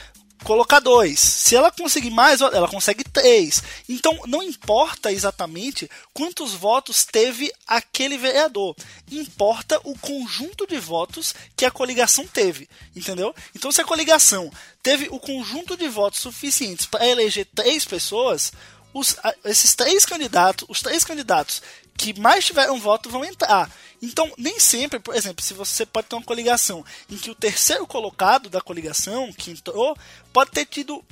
colocar 0.44 0.78
dois. 0.78 1.18
Se 1.18 1.56
ela 1.56 1.72
conseguir 1.72 2.10
mais, 2.10 2.40
ela 2.40 2.68
consegue 2.68 3.02
três. 3.02 3.62
Então 3.88 4.20
não 4.26 4.42
importa 4.42 5.10
exatamente 5.10 5.90
quantos 6.12 6.52
votos 6.52 7.04
teve 7.04 7.52
aquele 7.66 8.16
vereador. 8.16 8.76
Importa 9.10 9.80
o 9.82 9.98
conjunto 9.98 10.66
de 10.66 10.78
votos 10.78 11.34
que 11.56 11.64
a 11.64 11.70
coligação 11.70 12.26
teve. 12.26 12.68
Entendeu? 12.94 13.34
Então 13.54 13.72
se 13.72 13.80
a 13.80 13.84
coligação 13.84 14.50
teve 14.82 15.08
o 15.10 15.18
conjunto 15.18 15.76
de 15.76 15.88
votos 15.88 16.20
suficientes 16.20 16.86
para 16.86 17.08
eleger 17.08 17.46
três 17.54 17.84
pessoas, 17.84 18.52
os, 18.94 19.16
esses 19.44 19.74
três 19.74 20.06
candidatos, 20.06 20.66
os 20.70 20.80
três 20.80 21.04
candidatos 21.04 21.60
que 21.96 22.18
mais 22.18 22.44
tiveram 22.44 22.80
voto 22.80 23.10
vão 23.10 23.24
entrar. 23.24 23.70
Então, 24.00 24.30
nem 24.36 24.60
sempre, 24.60 24.98
por 24.98 25.14
exemplo, 25.14 25.42
se 25.42 25.54
você 25.54 25.86
pode 25.86 26.08
ter 26.08 26.16
uma 26.16 26.24
coligação 26.24 26.84
em 27.10 27.16
que 27.16 27.30
o 27.30 27.34
terceiro 27.34 27.86
colocado 27.86 28.50
da 28.50 28.60
coligação, 28.60 29.32
que 29.32 29.50
entrou, 29.50 29.96
pode 30.32 30.50
ter 30.50 30.66
tido 30.66 31.02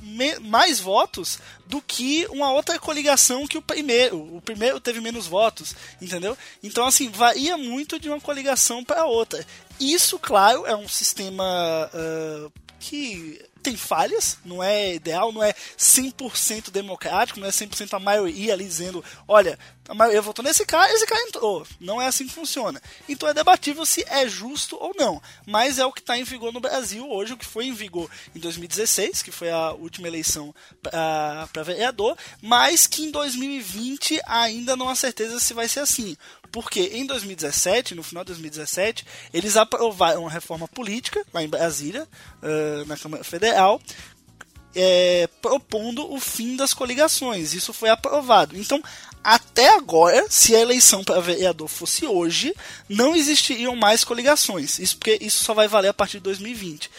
mais 0.41 0.79
votos 0.79 1.39
do 1.65 1.81
que 1.81 2.27
uma 2.29 2.51
outra 2.51 2.77
coligação 2.77 3.47
que 3.47 3.57
o 3.57 3.61
primeiro. 3.61 4.35
O 4.35 4.41
primeiro 4.41 4.79
teve 4.79 5.01
menos 5.01 5.25
votos, 5.25 5.75
entendeu? 6.01 6.37
Então, 6.61 6.85
assim, 6.85 7.09
varia 7.09 7.57
muito 7.57 7.99
de 7.99 8.09
uma 8.09 8.21
coligação 8.21 8.83
para 8.83 9.05
outra. 9.05 9.45
Isso, 9.79 10.19
claro, 10.19 10.65
é 10.65 10.75
um 10.75 10.87
sistema 10.87 11.89
uh, 11.93 12.51
que 12.79 13.43
tem 13.63 13.77
falhas, 13.77 14.37
não 14.43 14.61
é 14.61 14.95
ideal, 14.95 15.31
não 15.31 15.41
é 15.41 15.53
100% 15.77 16.69
democrático, 16.69 17.39
não 17.39 17.47
é 17.47 17.51
100% 17.51 17.93
a 17.93 17.99
maioria 17.99 18.53
ali 18.53 18.65
dizendo, 18.65 19.03
olha, 19.27 19.57
a 19.87 19.93
maioria 19.93 20.21
votou 20.21 20.43
nesse 20.43 20.65
cara, 20.65 20.91
esse 20.93 21.05
cara 21.05 21.21
entrou. 21.21 21.65
Não 21.79 22.01
é 22.01 22.07
assim 22.07 22.27
que 22.27 22.33
funciona. 22.33 22.81
Então 23.07 23.27
é 23.27 23.33
debatível 23.33 23.85
se 23.85 24.03
é 24.07 24.27
justo 24.27 24.77
ou 24.79 24.93
não, 24.97 25.21
mas 25.45 25.79
é 25.79 25.85
o 25.85 25.91
que 25.91 25.99
está 25.99 26.17
em 26.17 26.23
vigor 26.23 26.53
no 26.53 26.59
Brasil 26.59 27.09
hoje, 27.09 27.33
o 27.33 27.37
que 27.37 27.45
foi 27.45 27.65
em 27.65 27.73
vigor 27.73 28.09
em 28.35 28.39
2016, 28.39 29.21
que 29.21 29.31
foi 29.31 29.49
a 29.49 29.71
última 29.71 30.07
eleição 30.07 30.53
para 30.81 31.63
vereador, 31.63 32.17
mas 32.41 32.87
que 32.87 33.03
em 33.03 33.11
2020 33.11 34.21
ainda 34.25 34.75
não 34.75 34.89
há 34.89 34.95
certeza 34.95 35.39
se 35.39 35.53
vai 35.53 35.67
ser 35.67 35.79
assim 35.79 36.17
porque 36.53 36.91
em 36.93 37.03
2017, 37.07 37.95
no 37.95 38.03
final 38.03 38.23
de 38.23 38.27
2017, 38.27 39.07
eles 39.33 39.57
aprovaram 39.57 40.21
uma 40.21 40.29
reforma 40.29 40.67
política 40.67 41.25
lá 41.33 41.41
em 41.41 41.47
Brasília, 41.47 42.07
na 42.85 42.95
Câmara 42.95 43.23
Federal, 43.23 43.52
é, 44.75 45.29
propondo 45.41 46.11
o 46.11 46.19
fim 46.19 46.55
das 46.55 46.73
coligações. 46.73 47.53
Isso 47.53 47.73
foi 47.73 47.89
aprovado. 47.89 48.57
Então, 48.57 48.81
até 49.23 49.69
agora, 49.75 50.25
se 50.29 50.55
a 50.55 50.59
eleição 50.59 51.03
para 51.03 51.21
vereador 51.21 51.67
fosse 51.67 52.05
hoje, 52.05 52.53
não 52.89 53.15
existiriam 53.15 53.75
mais 53.75 54.03
coligações. 54.03 54.79
Isso 54.79 54.97
porque 54.97 55.17
isso 55.21 55.43
só 55.43 55.53
vai 55.53 55.67
valer 55.67 55.89
a 55.89 55.93
partir 55.93 56.17
de 56.17 56.23
2020. 56.23 56.89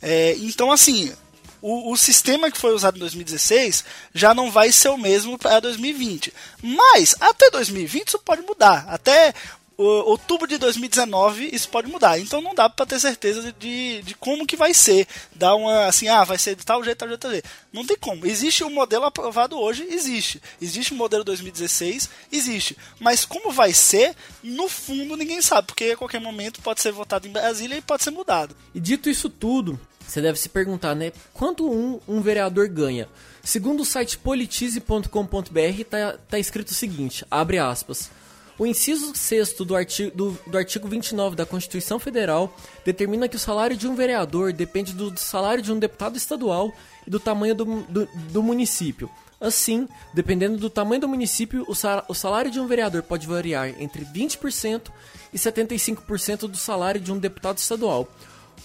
É, 0.00 0.36
então, 0.38 0.70
assim, 0.72 1.12
o, 1.60 1.92
o, 1.92 1.96
sistema 1.96 2.50
que 2.50 2.58
foi 2.58 2.74
usado 2.74 2.96
em 2.96 3.00
2016 3.00 3.84
já 4.14 4.34
não 4.34 4.50
vai 4.50 4.70
ser 4.70 4.90
o 4.90 4.98
mesmo 4.98 5.38
para 5.38 5.60
2020. 5.60 6.32
Mas 6.62 7.14
até 7.20 7.50
2020 7.50 8.08
isso 8.08 8.18
pode 8.18 8.42
mudar. 8.42 8.86
Até 8.88 9.34
outubro 9.76 10.46
de 10.46 10.56
2019 10.58 11.50
isso 11.52 11.68
pode 11.68 11.90
mudar. 11.90 12.18
Então 12.18 12.40
não 12.40 12.54
dá 12.54 12.68
para 12.68 12.86
ter 12.86 13.00
certeza 13.00 13.52
de, 13.58 14.02
de 14.02 14.14
como 14.14 14.46
que 14.46 14.56
vai 14.56 14.72
ser. 14.72 15.06
Dar 15.34 15.54
uma 15.54 15.86
assim, 15.86 16.08
ah, 16.08 16.24
vai 16.24 16.38
ser 16.38 16.54
de 16.54 16.64
tal 16.64 16.82
jeito, 16.84 16.98
tal 16.98 17.08
jeito, 17.08 17.20
tal 17.20 17.30
jeito. 17.30 17.48
Não 17.72 17.84
tem 17.84 17.96
como. 17.96 18.26
Existe 18.26 18.62
o 18.62 18.68
um 18.68 18.74
modelo 18.74 19.04
aprovado 19.04 19.58
hoje, 19.58 19.86
existe. 19.90 20.40
Existe 20.60 20.92
o 20.92 20.94
um 20.94 20.98
modelo 20.98 21.24
2016, 21.24 22.08
existe. 22.30 22.76
Mas 23.00 23.24
como 23.24 23.50
vai 23.50 23.72
ser, 23.72 24.14
no 24.42 24.68
fundo 24.68 25.16
ninguém 25.16 25.42
sabe, 25.42 25.68
porque 25.68 25.84
a 25.84 25.96
qualquer 25.96 26.20
momento 26.20 26.62
pode 26.62 26.80
ser 26.80 26.92
votado 26.92 27.26
em 27.26 27.32
Brasília 27.32 27.76
e 27.76 27.82
pode 27.82 28.02
ser 28.02 28.10
mudado. 28.10 28.56
E 28.74 28.80
dito 28.80 29.10
isso 29.10 29.28
tudo, 29.28 29.78
você 30.06 30.20
deve 30.20 30.38
se 30.38 30.48
perguntar, 30.48 30.94
né? 30.94 31.12
Quanto 31.32 31.70
um, 31.70 32.00
um 32.06 32.20
vereador 32.20 32.68
ganha? 32.68 33.08
Segundo 33.42 33.80
o 33.80 33.84
site 33.84 34.16
politize.com.br, 34.18 35.84
tá, 35.88 36.18
tá 36.28 36.38
escrito 36.38 36.68
o 36.68 36.74
seguinte, 36.74 37.26
abre 37.30 37.58
aspas. 37.58 38.10
O 38.58 38.64
inciso 38.66 39.14
6 39.14 39.54
do 39.54 39.74
artigo, 39.74 40.16
do, 40.16 40.38
do 40.46 40.56
artigo 40.56 40.86
29 40.86 41.34
da 41.34 41.44
Constituição 41.44 41.98
Federal 41.98 42.54
determina 42.84 43.28
que 43.28 43.36
o 43.36 43.38
salário 43.38 43.76
de 43.76 43.88
um 43.88 43.96
vereador 43.96 44.52
depende 44.52 44.92
do 44.92 45.18
salário 45.18 45.62
de 45.62 45.72
um 45.72 45.78
deputado 45.78 46.16
estadual 46.16 46.72
e 47.06 47.10
do 47.10 47.18
tamanho 47.18 47.54
do, 47.54 47.64
do, 47.82 48.06
do 48.30 48.42
município. 48.42 49.10
Assim, 49.40 49.88
dependendo 50.14 50.56
do 50.56 50.70
tamanho 50.70 51.00
do 51.00 51.08
município, 51.08 51.66
o 51.68 52.14
salário 52.14 52.50
de 52.50 52.60
um 52.60 52.66
vereador 52.66 53.02
pode 53.02 53.26
variar 53.26 53.74
entre 53.80 54.04
20% 54.04 54.90
e 55.32 55.36
75% 55.36 56.48
do 56.48 56.56
salário 56.56 57.00
de 57.00 57.12
um 57.12 57.18
deputado 57.18 57.58
estadual. 57.58 58.08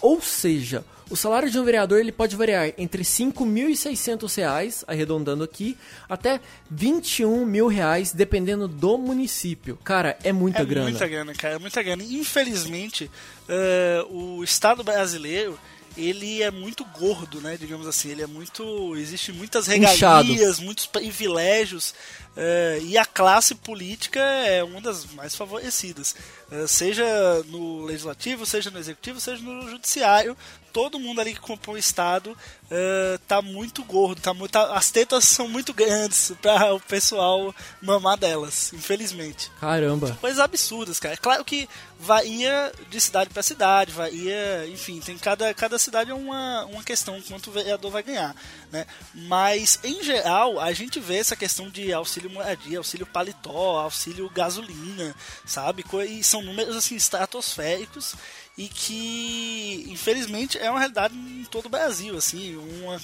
Ou 0.02 0.21
seja, 0.21 0.84
o 1.10 1.15
salário 1.15 1.49
de 1.49 1.58
um 1.60 1.63
vereador 1.63 1.99
ele 1.99 2.12
pode 2.12 2.36
variar 2.36 2.71
entre 2.78 3.02
R$ 3.02 3.08
5.600, 3.08 4.84
arredondando 4.88 5.43
aqui, 5.43 5.75
até 6.08 6.39
21 6.69 7.45
mil 7.45 7.67
reais, 7.67 8.12
dependendo 8.12 8.67
do 8.67 8.97
município. 8.97 9.78
Cara, 9.84 10.17
é 10.23 10.32
muita 10.32 10.62
é 10.62 10.65
grana. 10.65 10.88
É 10.88 10.91
muita 10.91 11.08
grana, 11.08 11.34
cara, 11.34 11.56
é 11.56 11.60
muita 11.60 11.82
grana. 11.82 12.04
Infelizmente, 12.04 13.10
uh, 13.49 14.15
o 14.15 14.43
Estado 14.43 14.84
brasileiro 14.84 15.60
ele 15.97 16.41
é 16.41 16.52
muito 16.52 16.86
gordo, 16.86 17.41
né? 17.41 17.58
Digamos 17.58 17.88
assim, 17.88 18.10
ele 18.10 18.21
é 18.21 18.28
muito. 18.28 18.95
Existe 18.95 19.32
muitas 19.32 19.67
regalias, 19.67 19.97
Inchado. 19.97 20.62
muitos 20.63 20.86
privilégios. 20.86 21.93
Uh, 22.38 22.86
e 22.86 22.97
a 22.97 23.06
classe 23.06 23.54
política 23.56 24.19
é 24.19 24.63
uma 24.63 24.80
das 24.80 25.06
mais 25.13 25.36
favorecidas. 25.36 26.15
Uh, 26.52 26.67
seja 26.67 27.06
no 27.47 27.84
legislativo, 27.84 28.45
seja 28.45 28.69
no 28.69 28.80
executivo, 28.80 29.19
seja 29.19 29.41
no 29.41 29.69
judiciário, 29.69 30.38
todo 30.71 30.99
mundo 30.99 31.19
ali 31.19 31.34
que 31.34 31.39
compõe 31.39 31.75
o 31.75 31.77
Estado 31.77 32.32
uh, 32.32 33.19
tá 33.27 33.41
muito 33.41 33.84
gordo, 33.84 34.21
tá 34.21 34.34
muito, 34.34 34.51
tá, 34.51 34.73
as 34.73 34.91
tetas 34.91 35.25
são 35.25 35.47
muito 35.47 35.73
grandes 35.73 36.32
para 36.41 36.73
o 36.73 36.79
pessoal 36.79 37.53
mamar 37.82 38.17
delas, 38.17 38.71
infelizmente. 38.73 39.51
Caramba. 39.60 40.17
Coisas 40.21 40.39
absurdas, 40.39 40.99
cara. 40.99 41.15
É 41.15 41.17
claro 41.17 41.43
que 41.43 41.67
varia 41.99 42.71
de 42.89 43.01
cidade 43.01 43.29
para 43.29 43.43
cidade, 43.43 43.91
varia, 43.91 44.65
enfim, 44.67 45.01
tem 45.01 45.17
cada, 45.17 45.53
cada 45.53 45.77
cidade 45.77 46.12
é 46.12 46.13
uma, 46.13 46.65
uma 46.65 46.84
questão 46.84 47.21
quanto 47.23 47.49
o 47.49 47.53
vereador 47.53 47.91
vai 47.91 48.01
ganhar, 48.01 48.34
né? 48.71 48.86
Mas 49.13 49.79
em 49.84 50.01
geral, 50.01 50.60
a 50.62 50.71
gente 50.71 50.97
vê 50.99 51.17
essa 51.17 51.36
questão 51.36 51.69
de 51.69 51.91
auxílio 51.91 52.19
auxílio 52.19 52.29
moradia, 52.29 52.77
auxílio 52.77 53.05
paletó, 53.05 53.79
auxílio 53.79 54.29
gasolina, 54.29 55.15
sabe? 55.45 55.84
E 56.08 56.23
são 56.23 56.41
números 56.41 56.75
assim 56.75 56.95
estratosféricos 56.95 58.15
e 58.60 58.67
que 58.67 59.86
infelizmente 59.88 60.58
é 60.58 60.69
uma 60.69 60.80
realidade 60.80 61.15
em 61.15 61.45
todo 61.45 61.67
o 61.67 61.69
Brasil, 61.69 62.17
assim, 62.17 62.58
uma, 62.58 63.02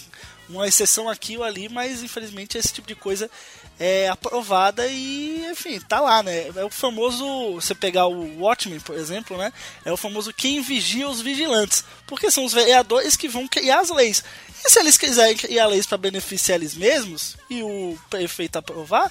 uma 0.49 0.67
exceção 0.67 1.07
aqui 1.07 1.37
ou 1.37 1.45
ali, 1.45 1.69
mas 1.69 2.03
infelizmente 2.03 2.57
esse 2.57 2.73
tipo 2.73 2.85
de 2.85 2.93
coisa 2.93 3.31
é 3.79 4.09
aprovada 4.09 4.85
e, 4.85 5.45
enfim, 5.49 5.79
tá 5.79 6.01
lá, 6.01 6.21
né? 6.21 6.49
É 6.53 6.65
o 6.65 6.69
famoso, 6.69 7.53
você 7.53 7.73
pegar 7.73 8.05
o 8.05 8.41
Watchmen, 8.41 8.81
por 8.81 8.97
exemplo, 8.97 9.37
né? 9.37 9.53
É 9.85 9.93
o 9.93 9.97
famoso 9.97 10.33
quem 10.33 10.61
vigia 10.61 11.07
os 11.07 11.21
vigilantes, 11.21 11.85
porque 12.05 12.29
são 12.29 12.43
os 12.43 12.51
vereadores 12.51 13.15
que 13.15 13.29
vão 13.29 13.47
criar 13.47 13.79
as 13.79 13.89
leis. 13.89 14.25
E 14.65 14.69
se 14.69 14.77
eles 14.77 14.97
quiserem 14.97 15.37
criar 15.37 15.67
leis 15.67 15.85
para 15.85 15.97
beneficiar 15.97 16.57
eles 16.57 16.75
mesmos 16.75 17.37
e 17.49 17.63
o 17.63 17.97
prefeito 18.09 18.57
aprovar, 18.57 19.09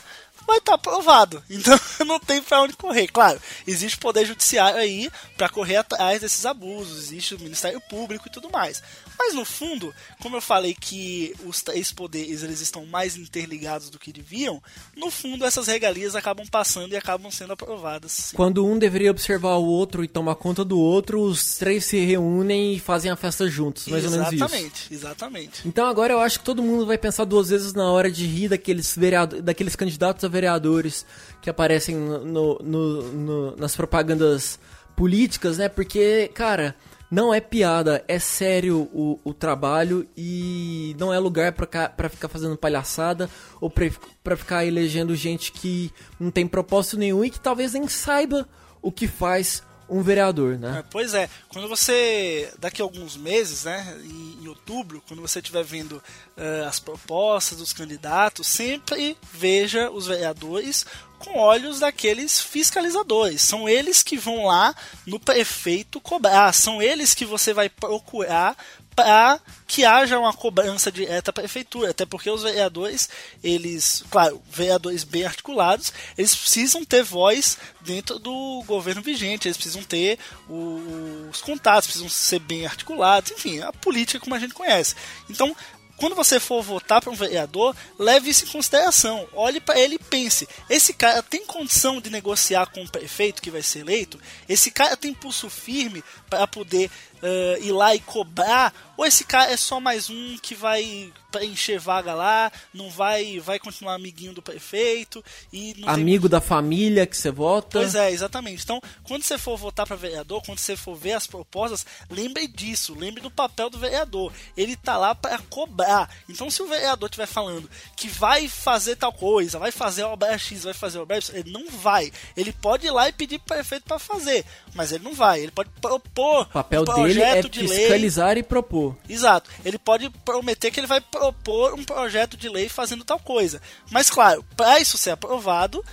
estar 0.52 0.72
tá 0.72 0.74
aprovado. 0.74 1.42
Então 1.54 1.78
não 2.07 2.18
tem 2.18 2.42
para 2.42 2.62
onde 2.62 2.74
correr. 2.74 3.07
Claro, 3.09 3.40
existe 3.66 3.96
o 3.96 4.00
poder 4.00 4.26
judiciário 4.26 4.78
aí 4.78 5.09
para 5.37 5.48
correr 5.48 5.76
atrás 5.76 6.20
desses 6.20 6.44
abusos, 6.44 6.98
existe 6.98 7.35
o 7.35 7.38
Ministério 7.38 7.80
Público 7.80 8.28
e 8.28 8.30
tudo 8.30 8.50
mais. 8.50 8.83
Mas 9.18 9.35
no 9.35 9.44
fundo, 9.44 9.94
como 10.20 10.37
eu 10.37 10.40
falei 10.40 10.74
que 10.74 11.35
os 11.46 11.62
três 11.62 11.92
poderes 11.92 12.42
eles 12.42 12.61
estão 12.61 12.85
mais 12.85 13.16
interligados 13.16 13.88
do 13.88 13.98
que 13.98 14.12
deviam, 14.12 14.62
no 14.96 15.11
fundo 15.11 15.44
essas 15.44 15.68
regalias 15.68 16.16
acabam 16.16 16.46
passando 16.46 16.92
e 16.92 16.96
acabam 16.96 17.30
sendo 17.30 17.52
aprovadas. 17.52 18.12
Sim. 18.12 18.37
Quando 18.37 18.66
um 18.66 18.78
deveria 18.78 19.11
observar 19.11 19.57
o 19.57 19.64
outro 19.64 20.04
e 20.04 20.09
tomar 20.09 20.35
conta 20.35 20.64
do 20.64 20.78
outro, 20.78 21.20
os 21.20 21.57
três 21.57 21.85
se 21.85 21.98
reúnem 21.98 22.74
e 22.74 22.80
fazem 22.80 23.11
a 23.11 23.16
festa 23.16 23.48
juntos, 23.48 23.87
mais 23.87 24.04
exatamente, 24.04 24.24
ou 24.24 24.30
menos 24.30 24.44
isso. 24.44 24.54
Exatamente, 24.54 24.94
exatamente. 24.94 25.68
Então 25.68 25.87
agora 25.87 26.12
eu 26.12 26.20
acho 26.20 26.38
que 26.40 26.44
todo 26.44 26.62
mundo 26.62 26.85
vai 26.85 26.98
pensar 26.98 27.24
duas 27.24 27.48
vezes 27.48 27.72
na 27.72 27.90
hora 27.90 28.11
de 28.11 28.26
rir 28.26 28.48
daqueles, 28.48 28.96
vereador, 28.96 29.40
daqueles 29.40 29.76
candidatos 29.76 30.24
a 30.24 30.28
vereadores 30.34 31.06
que 31.40 31.48
aparecem 31.48 31.96
no, 31.96 32.58
no, 32.58 33.02
no, 33.02 33.56
nas 33.56 33.74
propagandas 33.76 34.58
políticas, 34.96 35.58
né? 35.58 35.68
Porque, 35.68 36.30
cara, 36.34 36.74
não 37.10 37.32
é 37.32 37.40
piada, 37.40 38.04
é 38.08 38.18
sério 38.18 38.88
o, 38.92 39.20
o 39.22 39.32
trabalho 39.32 40.06
e 40.16 40.96
não 40.98 41.14
é 41.14 41.18
lugar 41.18 41.52
para 41.52 42.08
ficar 42.08 42.28
fazendo 42.28 42.56
palhaçada 42.56 43.30
ou 43.60 43.70
para 43.70 44.36
ficar 44.36 44.64
elegendo 44.64 45.14
gente 45.14 45.52
que 45.52 45.92
não 46.18 46.30
tem 46.30 46.46
propósito 46.46 46.98
nenhum 46.98 47.24
e 47.24 47.30
que 47.30 47.40
talvez 47.40 47.72
nem 47.72 47.86
saiba 47.86 48.48
o 48.82 48.90
que 48.90 49.06
faz 49.06 49.62
um 49.88 50.02
vereador, 50.02 50.58
né? 50.58 50.78
É, 50.78 50.84
pois 50.90 51.14
é, 51.14 51.28
quando 51.48 51.68
você, 51.68 52.52
daqui 52.58 52.80
a 52.80 52.84
alguns 52.84 53.16
meses, 53.16 53.64
né, 53.64 53.96
em, 54.04 54.42
em 54.42 54.48
outubro, 54.48 55.02
quando 55.06 55.20
você 55.20 55.38
estiver 55.38 55.62
vendo 55.62 55.92
uh, 55.92 56.66
as 56.66 56.80
propostas 56.80 57.58
dos 57.58 57.72
candidatos, 57.72 58.46
sempre 58.46 59.16
veja 59.32 59.90
os 59.90 60.06
vereadores 60.06 60.86
com 61.18 61.38
olhos 61.38 61.80
daqueles 61.80 62.40
fiscalizadores. 62.40 63.42
São 63.42 63.68
eles 63.68 64.02
que 64.02 64.16
vão 64.16 64.46
lá 64.46 64.74
no 65.06 65.18
prefeito 65.18 66.00
cobrar, 66.00 66.52
são 66.52 66.82
eles 66.82 67.14
que 67.14 67.24
você 67.24 67.52
vai 67.52 67.68
procurar 67.68 68.56
para 68.94 69.40
que 69.66 69.85
haja 69.85 70.18
uma 70.18 70.33
cobrança 70.33 70.90
direta 70.92 71.30
à 71.30 71.35
prefeitura, 71.35 71.90
até 71.90 72.07
porque 72.07 72.30
os 72.30 72.42
vereadores, 72.42 73.09
eles, 73.42 74.04
claro, 74.11 74.40
vereadores 74.50 75.04
bem 75.04 75.24
articulados, 75.24 75.92
eles 76.16 76.35
precisam 76.35 76.85
ter 76.85 77.02
voz 77.02 77.59
dentro 77.80 78.18
do 78.18 78.62
governo 78.66 79.02
vigente, 79.02 79.48
eles 79.48 79.57
precisam 79.57 79.83
ter 79.83 80.18
os 80.48 81.40
contatos, 81.40 81.87
precisam 81.87 82.09
ser 82.09 82.38
bem 82.38 82.66
articulados, 82.66 83.33
enfim, 83.33 83.61
a 83.61 83.72
política 83.72 84.20
como 84.20 84.35
a 84.35 84.38
gente 84.38 84.54
conhece. 84.54 84.94
Então, 85.28 85.57
quando 85.96 86.16
você 86.16 86.40
for 86.40 86.62
votar 86.62 87.00
para 87.00 87.11
um 87.11 87.16
vereador, 87.16 87.74
leve 87.98 88.28
isso 88.28 88.44
em 88.44 88.48
consideração. 88.48 89.28
Olhe 89.33 89.61
para 89.61 89.78
ele 89.78 89.94
e 89.94 89.98
pense: 89.98 90.48
esse 90.68 90.92
cara 90.92 91.22
tem 91.22 91.46
condição 91.46 92.00
de 92.00 92.11
negociar 92.11 92.66
com 92.66 92.83
o 92.83 92.88
prefeito 92.88 93.40
que 93.40 93.50
vai 93.50 93.62
ser 93.62 93.80
eleito? 93.80 94.20
Esse 94.48 94.70
cara 94.70 94.96
tem 94.96 95.14
pulso 95.14 95.48
firme 95.48 96.02
para 96.28 96.46
poder 96.46 96.90
uh, 97.24 97.64
ir 97.64 97.72
lá 97.72 97.94
e 97.94 98.00
cobrar? 98.00 98.72
Ou 98.96 99.04
esse 99.04 99.24
cara 99.24 99.50
é 99.50 99.56
só 99.56 99.80
mais 99.80 100.08
um 100.08 100.37
que 100.38 100.54
vai 100.54 101.12
preencher 101.32 101.80
vaga 101.80 102.14
lá, 102.14 102.52
não 102.72 102.88
vai 102.88 103.40
vai 103.40 103.58
continuar 103.58 103.94
amiguinho 103.94 104.32
do 104.32 104.40
prefeito 104.40 105.24
e 105.52 105.74
amigo 105.84 106.28
tem... 106.28 106.30
da 106.30 106.40
família 106.40 107.06
que 107.06 107.16
você 107.16 107.28
vota? 107.28 107.80
Pois 107.80 107.96
é, 107.96 108.12
exatamente. 108.12 108.62
Então, 108.62 108.80
quando 109.02 109.24
você 109.24 109.37
for 109.37 109.56
votar 109.56 109.84
para 109.84 109.96
vereador, 109.96 110.40
quando 110.46 110.60
você 110.60 110.76
for 110.76 110.94
ver 110.94 111.14
as 111.14 111.26
propostas, 111.26 111.84
lembre 112.08 112.46
disso, 112.46 112.94
lembre 112.94 113.20
do 113.20 113.32
papel 113.32 113.68
do 113.68 113.78
vereador. 113.78 114.32
Ele 114.56 114.76
tá 114.76 114.96
lá 114.96 115.12
para 115.12 115.38
cobrar. 115.50 116.08
Então, 116.28 116.48
se 116.48 116.62
o 116.62 116.68
vereador 116.68 117.08
estiver 117.08 117.26
falando 117.26 117.68
que 117.96 118.06
vai 118.06 118.46
fazer 118.46 118.94
tal 118.94 119.12
coisa, 119.12 119.58
vai 119.58 119.72
fazer 119.72 120.04
obra 120.04 120.38
X, 120.38 120.62
vai 120.62 120.74
fazer 120.74 121.00
obra 121.00 121.18
Y, 121.18 121.37
ele 121.37 121.50
não 121.50 121.68
vai. 121.68 122.12
Ele 122.37 122.52
pode 122.52 122.87
ir 122.87 122.92
lá 122.92 123.08
e 123.08 123.12
pedir 123.12 123.40
pro 123.40 123.56
prefeito 123.56 123.84
para 123.84 123.98
fazer, 123.98 124.44
mas 124.72 124.92
ele 124.92 125.02
não 125.02 125.14
vai. 125.14 125.40
Ele 125.40 125.50
pode 125.50 125.70
propor 125.80 126.42
o 126.42 126.46
papel 126.46 126.82
um 126.82 126.84
dele 126.84 127.13
é 127.20 127.42
fiscalizar 127.42 128.31
lei. 128.31 128.40
e 128.40 128.42
propor. 128.42 128.96
Exato. 129.09 129.50
Ele 129.64 129.79
pode 129.79 130.11
prometer 130.24 130.70
que 130.70 130.81
ele 130.81 130.87
vai 130.87 131.00
propor 131.00 131.74
um 131.74 131.85
projeto 131.85 132.37
de 132.37 132.48
lei 132.48 132.68
fazendo 132.68 133.05
tal 133.05 133.18
coisa. 133.18 133.61
Mas, 133.90 134.11
claro, 134.11 134.44
para 134.57 134.81
isso 134.81 134.98
ser 134.98 135.11
aprovado, 135.11 135.85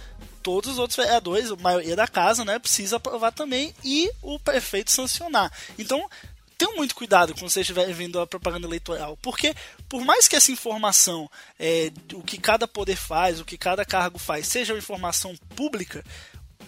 todos 0.42 0.72
os 0.72 0.80
outros 0.80 0.98
vereadores, 0.98 1.52
a 1.52 1.56
maioria 1.56 1.96
da 1.96 2.08
casa, 2.08 2.44
né, 2.44 2.60
precisa 2.60 2.98
aprovar 2.98 3.32
também 3.32 3.74
e 3.84 4.12
o 4.22 4.40
prefeito 4.40 4.92
sancionar. 4.92 5.52
Então, 5.78 6.10
tenham 6.58 6.76
muito 6.76 6.94
cuidado 6.94 7.34
quando 7.34 7.50
você 7.50 7.62
estiver 7.62 7.92
vendo 7.92 8.20
a 8.20 8.28
propaganda 8.28 8.68
eleitoral, 8.68 9.18
porque 9.22 9.56
por 9.90 10.06
mais 10.06 10.28
que 10.28 10.36
essa 10.36 10.52
informação, 10.52 11.30
é, 11.60 11.92
o 12.14 12.22
que 12.22 12.38
cada 12.38 12.68
poder 12.68 12.96
faz, 12.96 13.40
o 13.40 13.46
que 13.46 13.58
cada 13.58 13.84
cargo 13.84 14.20
faz, 14.20 14.48
seja 14.48 14.74
uma 14.74 14.80
informação 14.80 15.36
pública, 15.56 16.04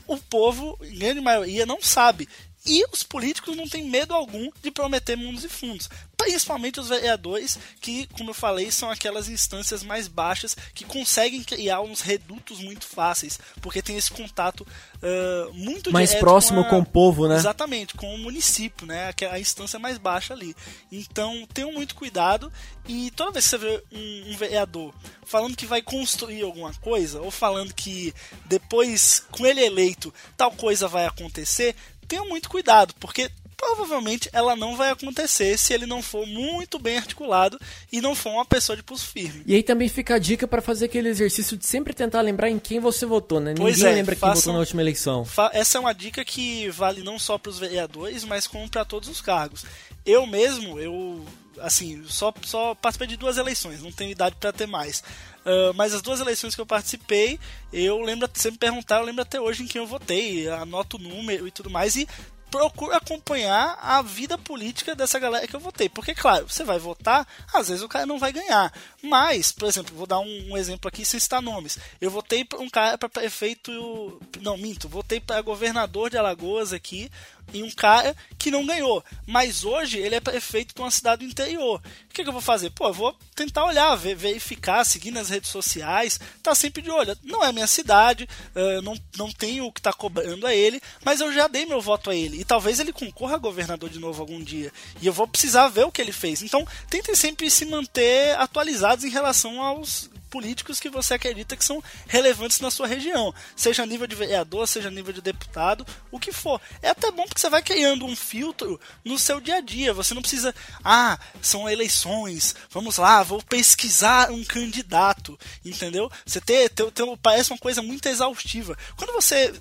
o 0.07 0.17
povo, 0.17 0.77
em 0.81 0.97
grande 0.97 1.21
maioria, 1.21 1.65
não 1.65 1.81
sabe. 1.81 2.27
E 2.65 2.83
os 2.91 3.03
políticos 3.03 3.57
não 3.57 3.67
têm 3.67 3.89
medo 3.89 4.13
algum 4.13 4.49
de 4.61 4.71
prometer 4.71 5.17
mundos 5.17 5.43
e 5.43 5.49
fundos. 5.49 5.89
Principalmente 6.15 6.79
os 6.79 6.87
vereadores, 6.87 7.59
que, 7.81 8.07
como 8.13 8.29
eu 8.29 8.33
falei, 8.33 8.71
são 8.71 8.89
aquelas 8.89 9.27
instâncias 9.27 9.83
mais 9.83 10.07
baixas 10.07 10.55
que 10.73 10.85
conseguem 10.85 11.43
criar 11.43 11.81
uns 11.81 11.99
redutos 11.99 12.59
muito 12.59 12.85
fáceis, 12.85 13.37
porque 13.61 13.81
tem 13.81 13.97
esse 13.97 14.11
contato 14.11 14.61
uh, 14.61 15.53
muito 15.53 15.91
mais 15.91 16.15
próximo 16.15 16.61
com, 16.61 16.67
a... 16.67 16.69
com, 16.69 16.79
o 16.79 16.85
povo, 16.85 17.27
né? 17.27 17.35
Exatamente, 17.35 17.95
com 17.95 18.15
o 18.15 18.17
município, 18.17 18.87
né? 18.87 19.13
A 19.29 19.39
instância 19.39 19.77
mais 19.77 19.97
baixa 19.97 20.33
ali. 20.33 20.55
Então, 20.89 21.45
tenham 21.53 21.73
muito 21.73 21.95
cuidado 21.95 22.51
e 22.87 23.11
toda 23.11 23.31
vez 23.31 23.43
que 23.43 23.49
você 23.51 23.57
vê 23.57 23.83
um, 23.91 24.31
um 24.31 24.37
vereador 24.37 24.93
falando 25.25 25.55
que 25.55 25.65
vai 25.65 25.81
construir 25.81 26.43
alguma 26.43 26.73
coisa, 26.75 27.21
ou 27.21 27.31
falando 27.31 27.73
que 27.73 28.13
depois, 28.45 29.23
com 29.31 29.45
ele 29.45 29.61
eleito, 29.61 30.13
tal 30.37 30.51
coisa 30.51 30.87
vai 30.87 31.05
acontecer, 31.05 31.75
tenham 32.03 32.27
muito 32.27 32.49
cuidado, 32.49 32.93
porque 32.99 33.29
provavelmente 33.55 34.29
ela 34.33 34.55
não 34.55 34.75
vai 34.75 34.91
acontecer 34.91 35.57
se 35.57 35.73
ele 35.73 35.85
não 35.85 36.01
for 36.01 36.27
muito 36.27 36.77
bem 36.77 36.97
articulado 36.97 37.57
e 37.91 38.01
não 38.01 38.13
for 38.13 38.31
uma 38.31 38.45
pessoa 38.45 38.75
de 38.75 38.83
pulso 38.83 39.07
firme. 39.07 39.41
E 39.45 39.55
aí 39.55 39.63
também 39.63 39.87
fica 39.87 40.15
a 40.15 40.19
dica 40.19 40.45
para 40.45 40.61
fazer 40.61 40.85
aquele 40.85 41.07
exercício 41.07 41.55
de 41.55 41.65
sempre 41.65 41.93
tentar 41.93 42.21
lembrar 42.21 42.49
em 42.49 42.59
quem 42.59 42.79
você 42.79 43.05
votou, 43.05 43.39
né? 43.39 43.53
Pois 43.55 43.77
Ninguém 43.77 43.91
é, 43.91 43.95
lembra 43.95 44.15
façam, 44.15 44.33
quem 44.33 44.41
votou 44.41 44.53
na 44.53 44.59
última 44.59 44.81
eleição. 44.81 45.25
Essa 45.53 45.77
é 45.77 45.81
uma 45.81 45.93
dica 45.93 46.25
que 46.25 46.69
vale 46.69 47.03
não 47.03 47.17
só 47.17 47.37
para 47.37 47.49
os 47.49 47.59
vereadores, 47.59 48.25
mas 48.25 48.47
como 48.47 48.69
para 48.69 48.83
todos 48.83 49.07
os 49.07 49.21
cargos. 49.21 49.65
Eu 50.05 50.27
mesmo, 50.27 50.77
eu 50.79 51.23
assim, 51.59 52.03
só, 52.05 52.33
só 52.43 52.75
participei 52.75 53.07
de 53.07 53.17
duas 53.17 53.37
eleições, 53.37 53.81
não 53.81 53.91
tenho 53.91 54.11
idade 54.11 54.35
para 54.39 54.51
ter 54.51 54.67
mais. 54.67 55.03
Uh, 55.45 55.73
mas 55.75 55.93
as 55.93 56.01
duas 56.01 56.19
eleições 56.19 56.55
que 56.55 56.61
eu 56.61 56.65
participei, 56.65 57.39
eu 57.71 57.99
lembro, 57.99 58.29
sempre 58.33 58.59
perguntar, 58.59 58.97
eu 58.97 59.05
lembro 59.05 59.21
até 59.21 59.39
hoje 59.39 59.63
em 59.63 59.67
quem 59.67 59.81
eu 59.81 59.87
votei, 59.87 60.47
anoto 60.49 60.97
o 60.97 60.99
número 60.99 61.47
e 61.47 61.51
tudo 61.51 61.69
mais, 61.69 61.95
e 61.95 62.07
procuro 62.53 62.95
acompanhar 62.95 63.79
a 63.81 64.03
vida 64.03 64.37
política 64.37 64.93
dessa 64.93 65.17
galera 65.17 65.47
que 65.47 65.55
eu 65.55 65.59
votei. 65.59 65.89
Porque, 65.89 66.13
claro, 66.13 66.47
você 66.47 66.63
vai 66.63 66.77
votar, 66.77 67.27
às 67.51 67.67
vezes 67.67 67.83
o 67.83 67.89
cara 67.89 68.05
não 68.05 68.19
vai 68.19 68.31
ganhar. 68.31 68.71
Mas, 69.01 69.51
por 69.51 69.67
exemplo, 69.67 69.95
vou 69.95 70.05
dar 70.05 70.19
um, 70.19 70.51
um 70.51 70.55
exemplo 70.55 70.87
aqui 70.87 71.03
sem 71.03 71.19
citar 71.19 71.41
nomes. 71.41 71.79
Eu 71.99 72.11
votei 72.11 72.45
para 72.45 72.59
um 72.59 72.69
cara 72.69 72.95
para 72.95 73.09
prefeito. 73.09 74.21
Não, 74.39 74.55
minto, 74.55 74.87
votei 74.87 75.19
para 75.19 75.41
governador 75.41 76.11
de 76.11 76.17
Alagoas 76.17 76.71
aqui 76.71 77.09
em 77.53 77.63
um 77.63 77.71
cara 77.71 78.15
que 78.37 78.51
não 78.51 78.65
ganhou. 78.65 79.03
Mas 79.25 79.63
hoje 79.63 79.97
ele 79.97 80.15
é 80.15 80.19
prefeito 80.19 80.75
de 80.75 80.81
uma 80.81 80.91
cidade 80.91 81.25
do 81.25 81.31
interior. 81.31 81.81
O 82.09 82.13
que, 82.13 82.23
que 82.23 82.29
eu 82.29 82.33
vou 82.33 82.41
fazer? 82.41 82.69
Pô, 82.71 82.87
eu 82.87 82.93
vou 82.93 83.15
tentar 83.35 83.65
olhar, 83.65 83.95
ver, 83.95 84.15
verificar, 84.15 84.83
seguir 84.83 85.11
nas 85.11 85.29
redes 85.29 85.49
sociais, 85.49 86.19
tá 86.41 86.53
sempre 86.53 86.81
de 86.81 86.89
olho. 86.89 87.17
Não 87.23 87.43
é 87.43 87.51
minha 87.51 87.67
cidade, 87.67 88.27
uh, 88.55 88.81
não, 88.81 88.95
não 89.17 89.31
tenho 89.31 89.65
o 89.65 89.71
que 89.71 89.81
tá 89.81 89.91
cobrando 89.91 90.45
a 90.45 90.53
ele, 90.53 90.81
mas 91.03 91.19
eu 91.21 91.31
já 91.33 91.47
dei 91.47 91.65
meu 91.65 91.81
voto 91.81 92.09
a 92.09 92.15
ele. 92.15 92.41
E 92.41 92.45
talvez 92.45 92.79
ele 92.79 92.93
concorra 92.93 93.35
a 93.35 93.39
governador 93.39 93.89
de 93.89 93.99
novo 93.99 94.21
algum 94.21 94.41
dia. 94.43 94.71
E 95.01 95.07
eu 95.07 95.13
vou 95.13 95.27
precisar 95.27 95.67
ver 95.69 95.85
o 95.85 95.91
que 95.91 96.01
ele 96.01 96.11
fez. 96.11 96.41
Então, 96.41 96.67
tentem 96.89 97.15
sempre 97.15 97.49
se 97.49 97.65
manter 97.65 98.35
atualizados 98.37 99.03
em 99.03 99.09
relação 99.09 99.61
aos 99.61 100.09
políticos 100.33 100.79
que 100.79 100.89
você 100.89 101.13
acredita 101.13 101.55
que 101.55 101.63
são 101.63 101.79
relevantes 102.07 102.59
na 102.59 102.71
sua 102.71 102.87
região, 102.87 103.31
seja 103.55 103.83
a 103.83 103.85
nível 103.85 104.07
de 104.07 104.15
vereador, 104.15 104.67
seja 104.67 104.87
a 104.87 104.91
nível 104.91 105.13
de 105.13 105.21
deputado, 105.21 105.85
o 106.09 106.19
que 106.19 106.31
for. 106.31 106.59
É 106.81 106.89
até 106.89 107.11
bom 107.11 107.23
porque 107.25 107.39
você 107.39 107.51
vai 107.51 107.61
criando 107.61 108.03
um 108.03 108.15
filtro 108.15 108.79
no 109.05 109.19
seu 109.19 109.39
dia 109.39 109.57
a 109.57 109.61
dia. 109.61 109.93
Você 109.93 110.15
não 110.15 110.23
precisa, 110.23 110.55
ah, 110.83 111.19
são 111.39 111.69
eleições, 111.69 112.55
vamos 112.71 112.97
lá, 112.97 113.21
vou 113.21 113.43
pesquisar 113.43 114.31
um 114.31 114.43
candidato, 114.43 115.39
entendeu? 115.63 116.11
Você 116.25 116.41
ter, 116.41 116.67
ter, 116.69 116.89
ter 116.91 117.05
parece 117.21 117.51
uma 117.51 117.59
coisa 117.59 117.83
muito 117.83 118.09
exaustiva. 118.09 118.75
Quando 118.97 119.13
você 119.13 119.53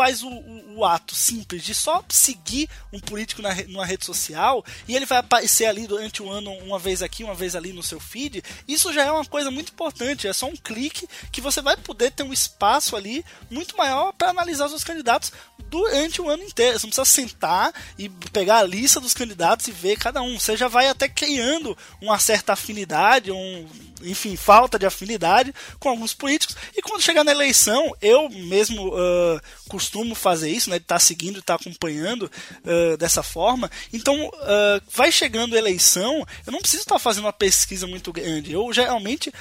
faz 0.00 0.22
o, 0.22 0.30
o, 0.30 0.78
o, 0.78 0.84
ato 0.86 1.14
simples 1.14 1.62
de 1.62 1.74
só 1.74 2.02
seguir 2.08 2.70
um 2.90 2.98
político 2.98 3.42
na, 3.42 3.54
numa 3.68 3.84
rede 3.84 4.06
social 4.06 4.64
e 4.88 4.96
ele 4.96 5.04
vai 5.04 5.18
aparecer 5.18 5.66
ali 5.66 5.86
durante 5.86 6.22
o 6.22 6.30
ano 6.30 6.50
uma 6.64 6.78
vez 6.78 7.02
aqui, 7.02 7.22
uma 7.22 7.34
vez 7.34 7.54
ali 7.54 7.70
no 7.70 7.82
seu 7.82 8.00
feed, 8.00 8.42
isso 8.66 8.94
já 8.94 9.04
é 9.04 9.12
uma 9.12 9.26
coisa 9.26 9.50
muito 9.50 9.72
importante. 9.72 10.26
É 10.26 10.32
só 10.32 10.46
um 10.46 10.56
clique 10.56 11.06
que 11.30 11.42
você 11.42 11.60
vai 11.60 11.76
poder 11.76 12.12
ter 12.12 12.22
um 12.22 12.32
espaço 12.32 12.96
ali 12.96 13.22
muito 13.50 13.76
maior 13.76 14.14
para 14.14 14.30
analisar 14.30 14.64
os 14.64 14.70
seus 14.70 14.84
candidatos 14.84 15.32
durante 15.68 16.22
o 16.22 16.30
ano 16.30 16.44
inteiro. 16.44 16.78
Você 16.78 16.86
não 16.86 16.92
precisa 16.92 17.04
sentar 17.04 17.70
e 17.98 18.08
pegar 18.08 18.58
a 18.58 18.62
lista 18.62 19.00
dos 19.00 19.12
candidatos 19.12 19.68
e 19.68 19.72
ver 19.72 19.98
cada 19.98 20.22
um. 20.22 20.38
Você 20.38 20.56
já 20.56 20.66
vai 20.66 20.88
até 20.88 21.10
criando 21.10 21.76
uma 22.00 22.18
certa 22.18 22.54
afinidade, 22.54 23.30
um, 23.30 23.66
enfim, 24.02 24.34
falta 24.34 24.78
de 24.78 24.86
afinidade 24.86 25.54
com 25.78 25.90
alguns 25.90 26.14
políticos. 26.14 26.56
E 26.76 26.80
quando 26.80 27.02
chegar 27.02 27.22
na 27.22 27.32
eleição, 27.32 27.94
eu 28.00 28.28
mesmo 28.30 28.88
uh, 28.88 29.40
fazer 30.14 30.50
isso, 30.50 30.70
né? 30.70 30.78
De 30.78 30.84
estar 30.84 30.96
tá 30.96 31.00
seguindo, 31.00 31.38
estar 31.38 31.58
tá 31.58 31.60
acompanhando 31.62 32.30
uh, 32.64 32.96
dessa 32.96 33.22
forma. 33.22 33.70
Então, 33.92 34.28
uh, 34.28 34.82
vai 34.94 35.10
chegando 35.10 35.56
eleição, 35.56 36.26
eu 36.46 36.52
não 36.52 36.60
preciso 36.60 36.82
estar 36.82 36.94
tá 36.94 36.98
fazendo 36.98 37.24
uma 37.24 37.32
pesquisa 37.32 37.86
muito 37.86 38.12
grande. 38.12 38.52
Eu 38.52 38.72
geralmente, 38.72 39.32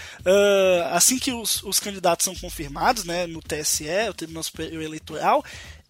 assim 0.91 1.17
que 1.17 1.31
os, 1.31 1.63
os 1.63 1.79
candidatos 1.79 2.23
são 2.23 2.35
confirmados, 2.35 3.03
né? 3.03 3.27
No 3.27 3.41
TSE, 3.41 3.85
o 4.09 4.13
Tribunal 4.13 4.43
Superior 4.43 4.81
Eleitoral, 4.81 5.43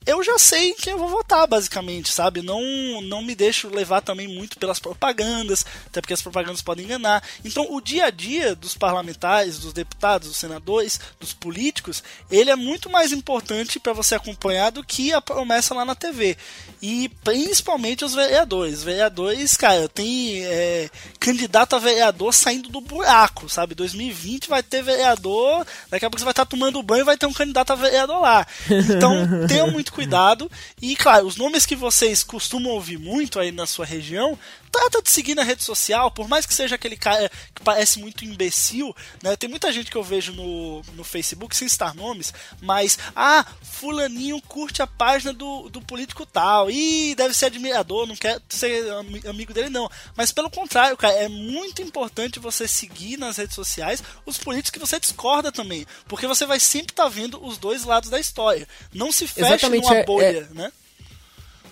eu 0.06 0.24
já 0.24 0.40
sei 0.40 0.74
quem 0.74 0.94
eu 0.94 1.00
vou 1.00 1.10
votar, 1.10 1.46
basicamente, 1.46 2.12
sabe? 2.12 2.42
Não, 2.42 2.62
não 3.02 3.22
me 3.22 3.36
deixo 3.36 3.70
levar 3.70 4.02
também 4.02 4.28
muito 4.28 4.58
pelas 4.58 4.80
propagandas, 4.80 5.66
até 5.86 6.02
porque 6.02 6.14
as 6.14 6.22
propagandas 6.22 6.62
podem 6.62 6.86
enganar. 6.86 7.22
Então, 7.44 7.68
o 7.70 7.82
dia 7.82 8.06
a 8.06 8.10
dia 8.10 8.56
dos 8.56 8.76
parlamentares, 8.76 9.60
dos 9.60 9.74
deputados, 9.74 10.30
dos 10.30 10.38
senadores, 10.38 11.00
dos 11.20 11.34
políticos, 11.34 12.04
ele 12.32 12.50
é 12.50 12.56
muito 12.56 12.90
mais 12.90 13.12
importante 13.12 13.80
para 13.80 13.94
você 13.94 14.16
acompanhar 14.16 14.72
do 14.72 14.84
que 14.84 15.14
a 15.14 15.22
promessa 15.22 15.76
lá 15.76 15.86
na 15.86 15.96
TV. 15.96 16.38
E 16.82 17.10
principalmente 17.24 18.06
os 18.06 18.16
vereadores. 18.16 18.82
Vereadores, 18.82 19.58
cara, 19.58 19.88
tem 19.90 20.44
é, 20.46 20.90
candidato 21.20 21.76
a 21.76 21.80
vereador 21.80 22.34
saindo 22.34 22.70
do 22.70 22.82
buraco, 22.82 23.50
sabe? 23.50 23.76
2020 23.76 24.50
vai 24.50 24.64
ter 24.64 24.82
vereador, 24.82 25.68
daqui 25.90 26.06
a 26.06 26.10
pouco 26.10 26.20
você 26.20 26.26
vai 26.26 26.32
estar 26.32 26.46
tomando 26.46 26.82
banho 26.82 27.02
e 27.02 27.06
vai 27.06 27.18
ter 27.18 27.26
um 27.26 27.34
candidato 27.34 27.74
a 27.74 27.76
vereador 27.76 28.22
lá. 28.22 28.48
Então, 28.70 29.14
tenha 29.48 29.68
muito 29.68 29.89
cuidado. 29.92 30.50
E, 30.82 30.96
claro, 30.96 31.28
os 31.28 31.36
nomes 31.36 31.66
que 31.66 31.76
vocês 31.76 32.24
costumam 32.24 32.72
ouvir 32.72 32.98
muito 32.98 33.40
aí 33.40 33.52
na 33.52 33.66
sua 33.66 33.86
região, 33.86 34.38
trata 34.72 35.02
de 35.02 35.10
seguir 35.10 35.36
na 35.36 35.44
rede 35.44 35.64
social, 35.64 36.12
por 36.12 36.28
mais 36.28 36.46
que 36.46 36.54
seja 36.54 36.76
aquele 36.76 36.96
cara 36.96 37.30
que 37.54 37.62
parece 37.64 38.00
muito 38.00 38.24
imbecil, 38.26 38.96
né? 39.22 39.36
Tem 39.36 39.50
muita 39.50 39.72
gente 39.72 39.92
que 39.92 39.98
eu 39.98 40.04
vejo 40.04 40.34
no, 40.34 40.82
no 40.94 41.04
Facebook, 41.04 41.56
sem 41.56 41.68
citar 41.68 41.94
nomes, 41.96 42.34
mas, 42.62 42.98
ah, 43.16 43.46
fulaninho 43.64 44.42
curte 44.42 44.82
a 44.82 44.88
página 44.88 45.34
do, 45.34 45.70
do 45.70 45.82
político 45.82 46.26
tal, 46.26 46.70
e 46.70 47.16
deve 47.16 47.34
ser 47.34 47.48
admirador, 47.48 48.06
não 48.06 48.16
quer 48.16 48.40
ser 48.50 48.84
amigo 49.28 49.54
dele, 49.54 49.70
não. 49.70 49.90
Mas 50.16 50.32
pelo 50.32 50.50
contrário, 50.50 50.98
cara, 50.98 51.14
é 51.14 51.28
muito 51.28 51.82
importante 51.82 52.40
você 52.40 52.68
seguir 52.68 53.18
nas 53.18 53.38
redes 53.38 53.56
sociais 53.56 54.04
os 54.26 54.38
políticos 54.38 54.72
que 54.72 54.80
você 54.80 55.00
discorda 55.00 55.52
também, 55.52 55.86
porque 56.08 56.28
você 56.28 56.46
vai 56.46 56.60
sempre 56.60 56.94
estar 56.94 57.04
tá 57.04 57.10
vendo 57.10 57.44
os 57.46 57.58
dois 57.58 57.84
lados 57.84 58.10
da 58.10 58.20
história. 58.20 58.68
Não 58.94 59.12
se 59.12 59.28
feche 59.28 59.48
Exatamente, 59.48 59.84
numa 59.84 59.98
é, 59.98 60.06
bolha, 60.06 60.48
é... 60.52 60.54
né? 60.54 60.72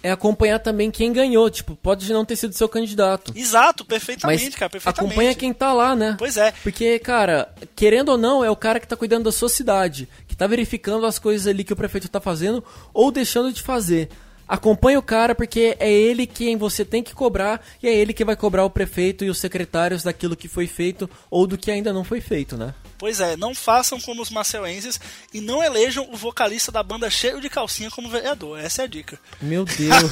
É 0.08 0.12
acompanhar 0.12 0.60
também 0.60 0.90
quem 0.90 1.12
ganhou. 1.12 1.50
Tipo, 1.50 1.76
pode 1.76 2.12
não 2.12 2.24
ter 2.24 2.36
sido 2.36 2.54
seu 2.54 2.70
candidato. 2.70 3.34
Exato, 3.36 3.84
perfeitamente, 3.84 4.46
mas 4.46 4.56
cara, 4.56 4.70
perfeitamente. 4.70 5.14
Acompanha 5.14 5.36
quem 5.36 5.54
tá 5.54 5.74
lá, 5.74 5.96
né? 5.96 6.16
Pois 6.18 6.38
é. 6.38 6.54
Porque, 6.64 6.98
cara, 7.00 7.54
querendo 7.76 8.10
ou 8.10 8.18
não, 8.18 8.44
é 8.44 8.50
o 8.50 8.56
cara 8.56 8.80
que 8.80 8.88
tá 8.88 8.96
cuidando 8.96 9.26
da 9.26 9.32
sua 9.32 9.50
cidade, 9.50 10.08
que 10.28 10.36
tá 10.36 10.48
verificando 10.48 11.06
as 11.06 11.20
coisas 11.20 11.46
ali 11.46 11.64
que 11.64 11.74
o 11.74 11.76
prefeito 11.76 12.08
tá 12.08 12.22
fazendo 12.22 12.64
ou 12.94 13.12
deixando 13.12 13.52
de 13.52 13.62
fazer. 13.62 14.10
Acompanhe 14.48 14.98
o 14.98 15.02
cara 15.02 15.36
porque 15.36 15.76
é 15.78 15.92
ele 15.92 16.26
quem 16.26 16.56
você 16.56 16.86
tem 16.86 17.04
que 17.04 17.14
cobrar 17.14 17.62
e 17.84 17.88
é 17.88 17.94
ele 17.94 18.14
que 18.14 18.24
vai 18.24 18.36
cobrar 18.36 18.64
o 18.64 18.70
prefeito 18.70 19.26
e 19.26 19.30
os 19.30 19.40
secretários 19.40 20.04
daquilo 20.04 20.38
que 20.38 20.48
foi 20.48 20.68
feito 20.68 21.10
ou 21.30 21.46
do 21.46 21.58
que 21.58 21.70
ainda 21.70 21.92
não 21.92 22.06
foi 22.06 22.22
feito, 22.22 22.56
né? 22.56 22.74
Pois 22.98 23.20
é, 23.20 23.38
não 23.38 23.54
façam 23.54 24.00
como 24.00 24.22
os 24.22 24.30
maceuenses 24.30 25.00
e 25.34 25.40
não 25.40 25.64
elejam 25.64 26.08
o 26.12 26.18
vocalista 26.18 26.72
da 26.72 26.82
banda 26.82 27.10
cheio 27.10 27.40
de 27.40 27.50
calcinha 27.50 27.92
como 27.92 28.10
vereador. 28.10 28.60
Essa 28.60 28.82
é 28.82 28.86
a 28.86 28.88
dica. 28.88 29.20
Meu 29.42 29.66
Deus. 29.66 30.10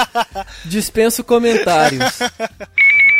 Dispenso 0.64 1.22
comentários. 1.22 2.18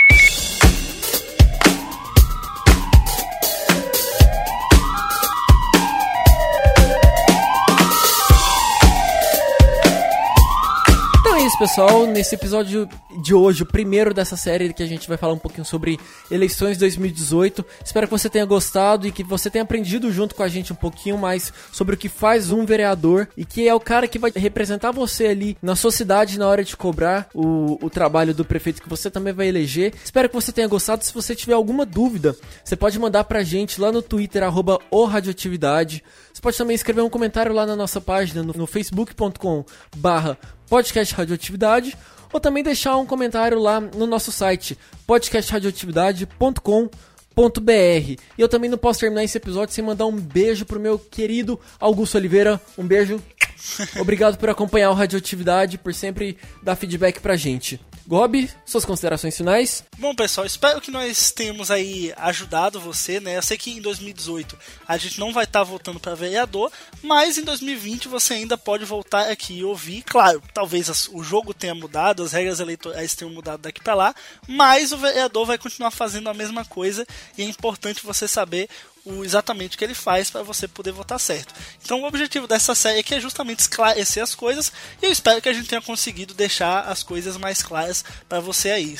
isso, 11.54 11.58
pessoal. 11.58 12.06
Nesse 12.06 12.34
episódio 12.34 12.88
de 13.22 13.32
hoje, 13.32 13.62
o 13.62 13.66
primeiro 13.66 14.12
dessa 14.12 14.36
série 14.36 14.72
que 14.72 14.82
a 14.82 14.86
gente 14.86 15.06
vai 15.06 15.16
falar 15.16 15.34
um 15.34 15.38
pouquinho 15.38 15.64
sobre 15.64 16.00
eleições 16.30 16.76
2018. 16.78 17.64
Espero 17.84 18.06
que 18.06 18.10
você 18.10 18.28
tenha 18.28 18.44
gostado 18.44 19.06
e 19.06 19.12
que 19.12 19.22
você 19.22 19.48
tenha 19.48 19.62
aprendido 19.62 20.10
junto 20.10 20.34
com 20.34 20.42
a 20.42 20.48
gente 20.48 20.72
um 20.72 20.76
pouquinho 20.76 21.16
mais 21.16 21.52
sobre 21.72 21.94
o 21.94 21.98
que 21.98 22.08
faz 22.08 22.50
um 22.50 22.64
vereador 22.64 23.28
e 23.36 23.44
que 23.44 23.68
é 23.68 23.74
o 23.74 23.78
cara 23.78 24.08
que 24.08 24.18
vai 24.18 24.32
representar 24.34 24.90
você 24.90 25.26
ali 25.26 25.56
na 25.62 25.76
sua 25.76 25.92
cidade 25.92 26.38
na 26.38 26.48
hora 26.48 26.64
de 26.64 26.76
cobrar 26.76 27.28
o, 27.32 27.78
o 27.84 27.88
trabalho 27.88 28.34
do 28.34 28.44
prefeito 28.44 28.82
que 28.82 28.88
você 28.88 29.10
também 29.10 29.32
vai 29.32 29.46
eleger. 29.46 29.94
Espero 30.04 30.28
que 30.28 30.34
você 30.34 30.50
tenha 30.50 30.66
gostado. 30.66 31.04
Se 31.04 31.14
você 31.14 31.36
tiver 31.36 31.54
alguma 31.54 31.86
dúvida, 31.86 32.34
você 32.64 32.74
pode 32.74 32.98
mandar 32.98 33.24
pra 33.24 33.42
gente 33.42 33.80
lá 33.80 33.92
no 33.92 34.02
Twitter, 34.02 34.42
arroba 34.42 34.78
Radioatividade. 35.08 36.02
Você 36.32 36.42
pode 36.42 36.58
também 36.58 36.74
escrever 36.74 37.02
um 37.02 37.10
comentário 37.10 37.52
lá 37.52 37.64
na 37.64 37.76
nossa 37.76 38.00
página 38.00 38.42
no, 38.42 38.52
no 38.52 38.66
facebook.com 38.66 39.64
barra 39.96 40.36
podcast 40.68 41.14
Radioatividade 41.14 41.96
ou 42.32 42.40
também 42.40 42.62
deixar 42.64 42.96
um 42.96 43.06
comentário 43.06 43.58
lá 43.58 43.80
no 43.80 44.06
nosso 44.06 44.32
site 44.32 44.76
podcastradioatividade.com.br. 45.06 46.92
E 47.36 48.18
eu 48.38 48.48
também 48.48 48.68
não 48.68 48.78
posso 48.78 49.00
terminar 49.00 49.22
esse 49.24 49.38
episódio 49.38 49.74
sem 49.74 49.84
mandar 49.84 50.06
um 50.06 50.16
beijo 50.16 50.66
pro 50.66 50.80
meu 50.80 50.98
querido 50.98 51.60
Augusto 51.78 52.16
Oliveira. 52.16 52.60
Um 52.76 52.84
beijo. 52.84 53.22
Obrigado 54.00 54.36
por 54.36 54.50
acompanhar 54.50 54.90
o 54.90 54.94
Radioatividade, 54.94 55.78
por 55.78 55.94
sempre 55.94 56.36
dar 56.62 56.74
feedback 56.76 57.20
pra 57.20 57.36
gente. 57.36 57.80
Gob, 58.06 58.50
suas 58.66 58.84
considerações 58.84 59.34
finais? 59.34 59.82
Bom, 59.98 60.14
pessoal, 60.14 60.46
espero 60.46 60.78
que 60.80 60.90
nós 60.90 61.30
tenhamos 61.30 61.70
aí 61.70 62.12
ajudado 62.18 62.78
você, 62.78 63.18
né? 63.18 63.38
Eu 63.38 63.42
sei 63.42 63.56
que 63.56 63.70
em 63.70 63.80
2018 63.80 64.58
a 64.86 64.98
gente 64.98 65.18
não 65.18 65.32
vai 65.32 65.44
estar 65.44 65.60
tá 65.60 65.64
voltando 65.64 65.98
para 65.98 66.14
vereador, 66.14 66.70
mas 67.02 67.38
em 67.38 67.42
2020 67.42 68.08
você 68.08 68.34
ainda 68.34 68.58
pode 68.58 68.84
voltar 68.84 69.30
aqui 69.30 69.58
e 69.58 69.64
ouvir. 69.64 70.02
Claro, 70.02 70.42
talvez 70.52 71.08
o 71.12 71.22
jogo 71.22 71.54
tenha 71.54 71.74
mudado, 71.74 72.22
as 72.22 72.32
regras 72.32 72.60
eleitorais 72.60 73.14
tenham 73.14 73.32
mudado 73.32 73.62
daqui 73.62 73.82
para 73.82 73.94
lá, 73.94 74.14
mas 74.46 74.92
o 74.92 74.98
vereador 74.98 75.46
vai 75.46 75.56
continuar 75.56 75.90
fazendo 75.90 76.28
a 76.28 76.34
mesma 76.34 76.64
coisa 76.64 77.06
e 77.38 77.42
é 77.42 77.46
importante 77.46 78.04
você 78.04 78.28
saber 78.28 78.68
o, 79.04 79.24
exatamente 79.24 79.76
o 79.76 79.78
que 79.78 79.84
ele 79.84 79.94
faz 79.94 80.30
para 80.30 80.42
você 80.42 80.66
poder 80.66 80.92
votar 80.92 81.20
certo. 81.20 81.54
Então 81.84 82.02
o 82.02 82.06
objetivo 82.06 82.46
dessa 82.46 82.74
série 82.74 83.00
aqui 83.00 83.14
é 83.14 83.20
justamente 83.20 83.60
esclarecer 83.60 84.22
as 84.22 84.34
coisas 84.34 84.72
e 85.02 85.06
eu 85.06 85.12
espero 85.12 85.40
que 85.42 85.48
a 85.48 85.52
gente 85.52 85.68
tenha 85.68 85.82
conseguido 85.82 86.34
deixar 86.34 86.80
as 86.80 87.02
coisas 87.02 87.36
mais 87.36 87.62
claras 87.62 88.04
para 88.28 88.40
você 88.40 88.70
aí 88.70 88.96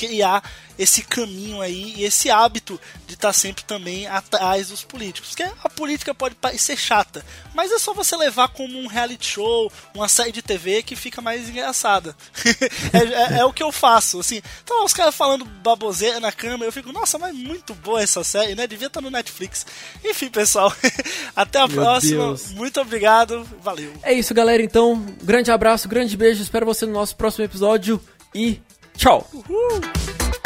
criar 0.00 0.42
esse 0.78 1.02
caminho 1.02 1.60
aí 1.60 1.92
e 1.94 2.04
esse 2.04 2.30
hábito 2.30 2.80
de 3.06 3.12
estar 3.12 3.28
tá 3.28 3.32
sempre 3.34 3.62
também 3.64 4.06
atrás 4.06 4.68
dos 4.68 4.82
políticos. 4.82 5.30
Porque 5.30 5.42
a 5.42 5.68
política 5.68 6.14
pode 6.14 6.34
parecer 6.36 6.74
chata, 6.74 7.22
mas 7.54 7.70
é 7.70 7.78
só 7.78 7.92
você 7.92 8.16
levar 8.16 8.48
como 8.48 8.78
um 8.78 8.86
reality 8.86 9.26
show, 9.26 9.70
uma 9.94 10.08
série 10.08 10.32
de 10.32 10.40
TV 10.40 10.82
que 10.82 10.96
fica 10.96 11.20
mais 11.20 11.50
engraçada. 11.50 12.16
é, 12.94 13.34
é, 13.34 13.40
é, 13.40 13.44
o 13.44 13.52
que 13.52 13.62
eu 13.62 13.70
faço, 13.70 14.20
assim. 14.20 14.40
Então, 14.64 14.82
os 14.82 14.94
caras 14.94 15.14
falando 15.14 15.44
baboseira 15.44 16.18
na 16.18 16.32
câmera, 16.32 16.64
eu 16.64 16.72
fico, 16.72 16.92
nossa, 16.92 17.18
mas 17.18 17.34
muito 17.34 17.74
boa 17.74 18.00
essa 18.00 18.24
série, 18.24 18.54
né? 18.54 18.66
Devia 18.66 18.86
estar 18.86 19.00
tá 19.00 19.04
no 19.04 19.10
Netflix. 19.10 19.66
Enfim, 20.02 20.30
pessoal, 20.30 20.72
até 21.36 21.58
a 21.58 21.68
Meu 21.68 21.76
próxima. 21.76 22.24
Deus. 22.24 22.52
Muito 22.52 22.80
obrigado, 22.80 23.46
valeu. 23.60 23.92
É 24.02 24.14
isso, 24.14 24.32
galera. 24.32 24.62
Então, 24.62 25.04
grande 25.22 25.50
abraço, 25.50 25.86
grande 25.86 26.16
beijo. 26.16 26.42
Espero 26.42 26.64
você 26.64 26.86
no 26.86 26.92
nosso 26.92 27.14
próximo 27.16 27.44
episódio 27.44 28.02
e 28.34 28.62
Tchau! 29.00 29.24
Uhul. 29.32 30.39